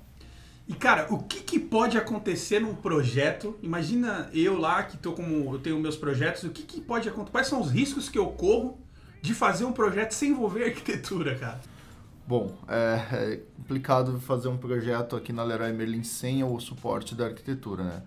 E 0.66 0.72
cara, 0.72 1.12
o 1.12 1.18
que, 1.18 1.40
que, 1.40 1.58
pode 1.58 1.98
acontecer 1.98 2.58
num 2.58 2.74
projeto? 2.74 3.54
Imagina 3.62 4.30
eu 4.32 4.58
lá 4.58 4.82
que 4.82 4.96
tô 4.96 5.12
como 5.12 5.54
eu 5.54 5.58
tenho 5.58 5.78
meus 5.78 5.96
projetos, 5.96 6.44
o 6.44 6.50
que, 6.50 6.62
que 6.62 6.80
pode 6.80 7.06
acontecer? 7.06 7.32
Quais 7.32 7.48
são 7.48 7.60
os 7.60 7.70
riscos 7.70 8.08
que 8.08 8.18
eu 8.18 8.28
corro 8.28 8.78
de 9.20 9.34
fazer 9.34 9.66
um 9.66 9.72
projeto 9.72 10.12
sem 10.12 10.30
envolver 10.30 10.64
arquitetura, 10.70 11.36
cara? 11.36 11.60
Bom, 12.26 12.56
é, 12.66 13.02
é 13.12 13.40
complicado 13.56 14.18
fazer 14.18 14.48
um 14.48 14.56
projeto 14.56 15.14
aqui 15.14 15.30
na 15.30 15.42
Leroy 15.42 15.72
Merlin 15.72 16.02
sem 16.02 16.42
o 16.42 16.58
suporte 16.58 17.14
da 17.14 17.26
arquitetura, 17.26 17.84
né? 17.84 18.02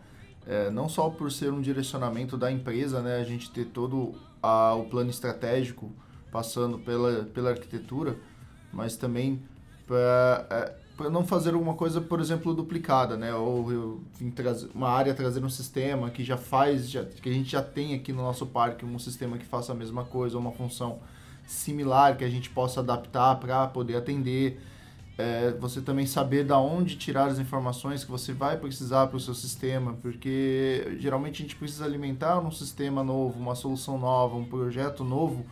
É, 0.47 0.69
não 0.71 0.89
só 0.89 1.09
por 1.09 1.31
ser 1.31 1.51
um 1.51 1.61
direcionamento 1.61 2.35
da 2.37 2.51
empresa, 2.51 3.01
né, 3.01 3.17
a 3.17 3.23
gente 3.23 3.51
ter 3.51 3.65
todo 3.65 4.15
a, 4.41 4.73
o 4.73 4.85
plano 4.85 5.09
estratégico 5.09 5.91
passando 6.31 6.79
pela, 6.79 7.25
pela 7.25 7.49
arquitetura, 7.49 8.15
mas 8.71 8.95
também 8.95 9.43
para 9.85 10.47
é, 10.49 11.09
não 11.09 11.25
fazer 11.25 11.53
alguma 11.53 11.75
coisa, 11.75 12.01
por 12.01 12.19
exemplo, 12.19 12.55
duplicada, 12.55 13.15
né? 13.15 13.35
Ou 13.35 13.71
eu 13.71 14.03
trazer 14.33 14.69
uma 14.73 14.89
área 14.89 15.13
trazer 15.13 15.43
um 15.45 15.49
sistema 15.49 16.09
que 16.09 16.23
já 16.23 16.37
faz, 16.37 16.89
já, 16.89 17.03
que 17.05 17.29
a 17.29 17.33
gente 17.33 17.51
já 17.51 17.61
tem 17.61 17.93
aqui 17.93 18.11
no 18.11 18.23
nosso 18.23 18.47
parque 18.47 18.83
um 18.83 18.97
sistema 18.97 19.37
que 19.37 19.45
faça 19.45 19.73
a 19.73 19.75
mesma 19.75 20.05
coisa, 20.05 20.39
uma 20.39 20.51
função 20.51 20.99
similar 21.47 22.17
que 22.17 22.23
a 22.23 22.29
gente 22.29 22.49
possa 22.49 22.81
adaptar 22.81 23.35
para 23.35 23.65
poder 23.67 23.95
atender. 23.95 24.61
É, 25.17 25.49
você 25.59 25.81
também 25.81 26.05
saber 26.05 26.43
da 26.43 26.59
onde 26.59 26.95
tirar 26.95 27.25
as 27.25 27.39
informações 27.39 28.03
que 28.03 28.11
você 28.11 28.33
vai 28.33 28.55
precisar 28.55 29.07
para 29.07 29.17
o 29.17 29.19
seu 29.19 29.33
sistema, 29.33 29.93
porque 29.99 30.95
geralmente 30.99 31.41
a 31.41 31.45
gente 31.45 31.55
precisa 31.55 31.85
alimentar 31.85 32.39
um 32.39 32.51
sistema 32.51 33.03
novo, 33.03 33.39
uma 33.39 33.55
solução 33.55 33.97
nova, 33.97 34.35
um 34.35 34.45
projeto 34.45 35.03
novo 35.03 35.43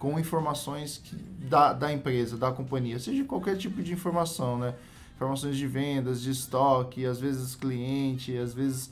com 0.00 0.18
informações 0.18 0.98
que, 0.98 1.14
da, 1.14 1.72
da 1.72 1.92
empresa, 1.92 2.36
da 2.36 2.50
companhia, 2.50 2.98
seja 2.98 3.24
qualquer 3.24 3.56
tipo 3.56 3.80
de 3.82 3.92
informação, 3.92 4.58
né? 4.58 4.74
Informações 5.14 5.56
de 5.56 5.66
vendas, 5.68 6.20
de 6.20 6.30
estoque, 6.30 7.06
às 7.06 7.20
vezes 7.20 7.54
cliente, 7.54 8.36
às 8.36 8.52
vezes 8.52 8.90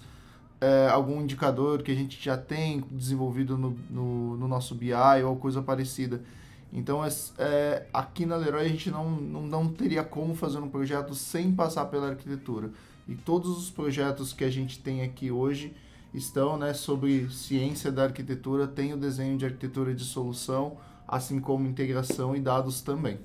é, 0.61 0.88
algum 0.88 1.21
indicador 1.21 1.83
que 1.83 1.91
a 1.91 1.95
gente 1.95 2.23
já 2.25 2.37
tem 2.37 2.85
desenvolvido 2.93 3.59
no, 3.59 3.77
no, 3.91 4.37
no 4.37 4.47
nosso 4.47 4.77
BI 4.77 4.95
ou 5.27 5.35
coisa 5.35 5.61
parecida. 5.61 6.23
Então, 6.72 7.04
é, 7.04 7.08
é, 7.38 7.87
aqui 7.92 8.24
na 8.24 8.37
Leroy 8.37 8.64
a 8.64 8.68
gente 8.68 8.90
não, 8.90 9.11
não, 9.11 9.42
não 9.42 9.68
teria 9.68 10.02
como 10.02 10.35
fazer 10.35 10.58
um 10.58 10.68
projeto 10.68 11.14
sem 11.14 11.52
passar 11.52 11.85
pela 11.87 12.08
arquitetura. 12.08 12.70
E 13.06 13.14
todos 13.14 13.58
os 13.58 13.70
projetos 13.70 14.32
que 14.32 14.42
a 14.42 14.50
gente 14.50 14.78
tem 14.78 15.02
aqui 15.02 15.30
hoje 15.30 15.74
estão 16.14 16.56
né, 16.56 16.72
sobre 16.72 17.28
ciência 17.30 17.92
da 17.92 18.04
arquitetura, 18.04 18.66
tem 18.66 18.94
o 18.94 18.96
desenho 18.96 19.37
de 19.37 19.44
arquitetura 19.44 19.94
de 19.94 20.04
solução, 20.04 20.78
assim 21.06 21.40
como 21.40 21.68
integração 21.68 22.35
e 22.35 22.40
dados 22.40 22.80
também. 22.80 23.18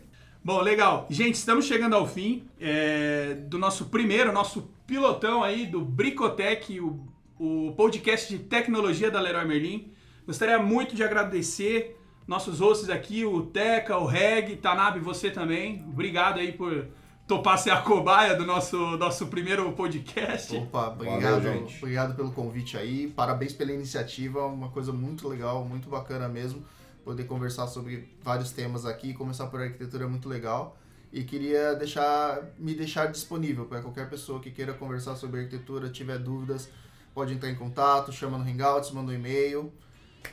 Bom, 0.44 0.62
legal. 0.62 1.08
Gente, 1.10 1.36
estamos 1.36 1.66
chegando 1.66 1.96
ao 1.96 2.08
fim 2.08 2.48
é, 2.60 3.34
do 3.34 3.58
nosso 3.58 3.86
primeiro, 3.86 4.32
nosso 4.32 4.70
pilotão 4.86 5.44
aí 5.44 5.66
do 5.66 5.82
Bricotec, 5.82 6.80
o, 6.80 7.00
o 7.38 7.74
podcast 7.76 8.36
de 8.36 8.44
tecnologia 8.44 9.12
da 9.12 9.20
Leroy 9.20 9.46
Merlin. 9.46 9.92
Gostaria 10.26 10.60
muito 10.60 10.96
de 10.96 11.04
agradecer 11.04 11.98
nossos 12.28 12.60
hosts 12.60 12.90
aqui, 12.90 13.24
o 13.24 13.44
Teca, 13.44 13.98
o 13.98 14.06
Reg, 14.06 14.58
Tanabe, 14.58 15.00
você 15.00 15.32
também. 15.32 15.84
Obrigado 15.88 16.40
aí 16.40 16.52
por 16.52 16.88
topar 17.26 17.58
ser 17.58 17.72
a 17.72 17.82
cobaia 17.82 18.36
do 18.36 18.46
nosso, 18.46 18.78
nosso 18.98 19.28
primeiro 19.28 19.72
podcast. 19.72 20.56
Opa, 20.56 20.90
obrigado, 20.90 21.42
Valeu, 21.42 21.54
gente. 21.60 21.78
obrigado 21.78 22.16
pelo 22.16 22.32
convite 22.32 22.78
aí. 22.78 23.08
Parabéns 23.08 23.54
pela 23.54 23.72
iniciativa, 23.72 24.46
uma 24.46 24.70
coisa 24.70 24.92
muito 24.92 25.28
legal, 25.28 25.64
muito 25.64 25.90
bacana 25.90 26.28
mesmo. 26.28 26.64
Poder 27.04 27.24
conversar 27.24 27.68
sobre 27.68 28.10
vários 28.22 28.52
temas 28.52 28.86
aqui, 28.86 29.14
começar 29.14 29.48
por 29.48 29.62
arquitetura 29.62 30.04
é 30.04 30.08
muito 30.08 30.28
legal. 30.28 30.78
E 31.14 31.24
queria 31.24 31.74
deixar, 31.74 32.42
me 32.60 32.74
deixar 32.74 33.06
disponível 33.06 33.66
para 33.66 33.82
qualquer 33.82 34.10
pessoa 34.10 34.42
que 34.42 34.52
queira 34.52 34.74
conversar 34.74 35.16
sobre 35.16 35.40
arquitetura, 35.40 35.90
tiver 35.90 36.18
dúvidas, 36.18 36.70
pode 37.14 37.34
entrar 37.34 37.50
em 37.50 37.56
contato, 37.56 38.12
chama 38.12 38.38
no 38.38 38.44
Hangouts, 38.44 38.92
manda 38.92 39.12
um 39.14 39.16
e-mail. 39.16 39.72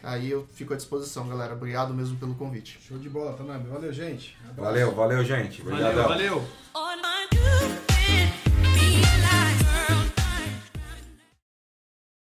Aí 0.03 0.31
eu 0.31 0.47
fico 0.53 0.73
à 0.73 0.77
disposição, 0.77 1.29
galera. 1.29 1.55
Obrigado 1.55 1.95
mesmo 1.95 2.17
pelo 2.17 2.35
convite. 2.35 2.79
Show 2.87 2.99
de 2.99 3.09
bola, 3.09 3.33
também 3.35 3.59
Valeu, 3.65 3.93
gente. 3.93 4.37
Abraço. 4.43 4.61
Valeu, 4.61 4.95
valeu, 4.95 5.25
gente. 5.25 5.63
Valeu, 5.63 5.95
valeu. 5.95 6.45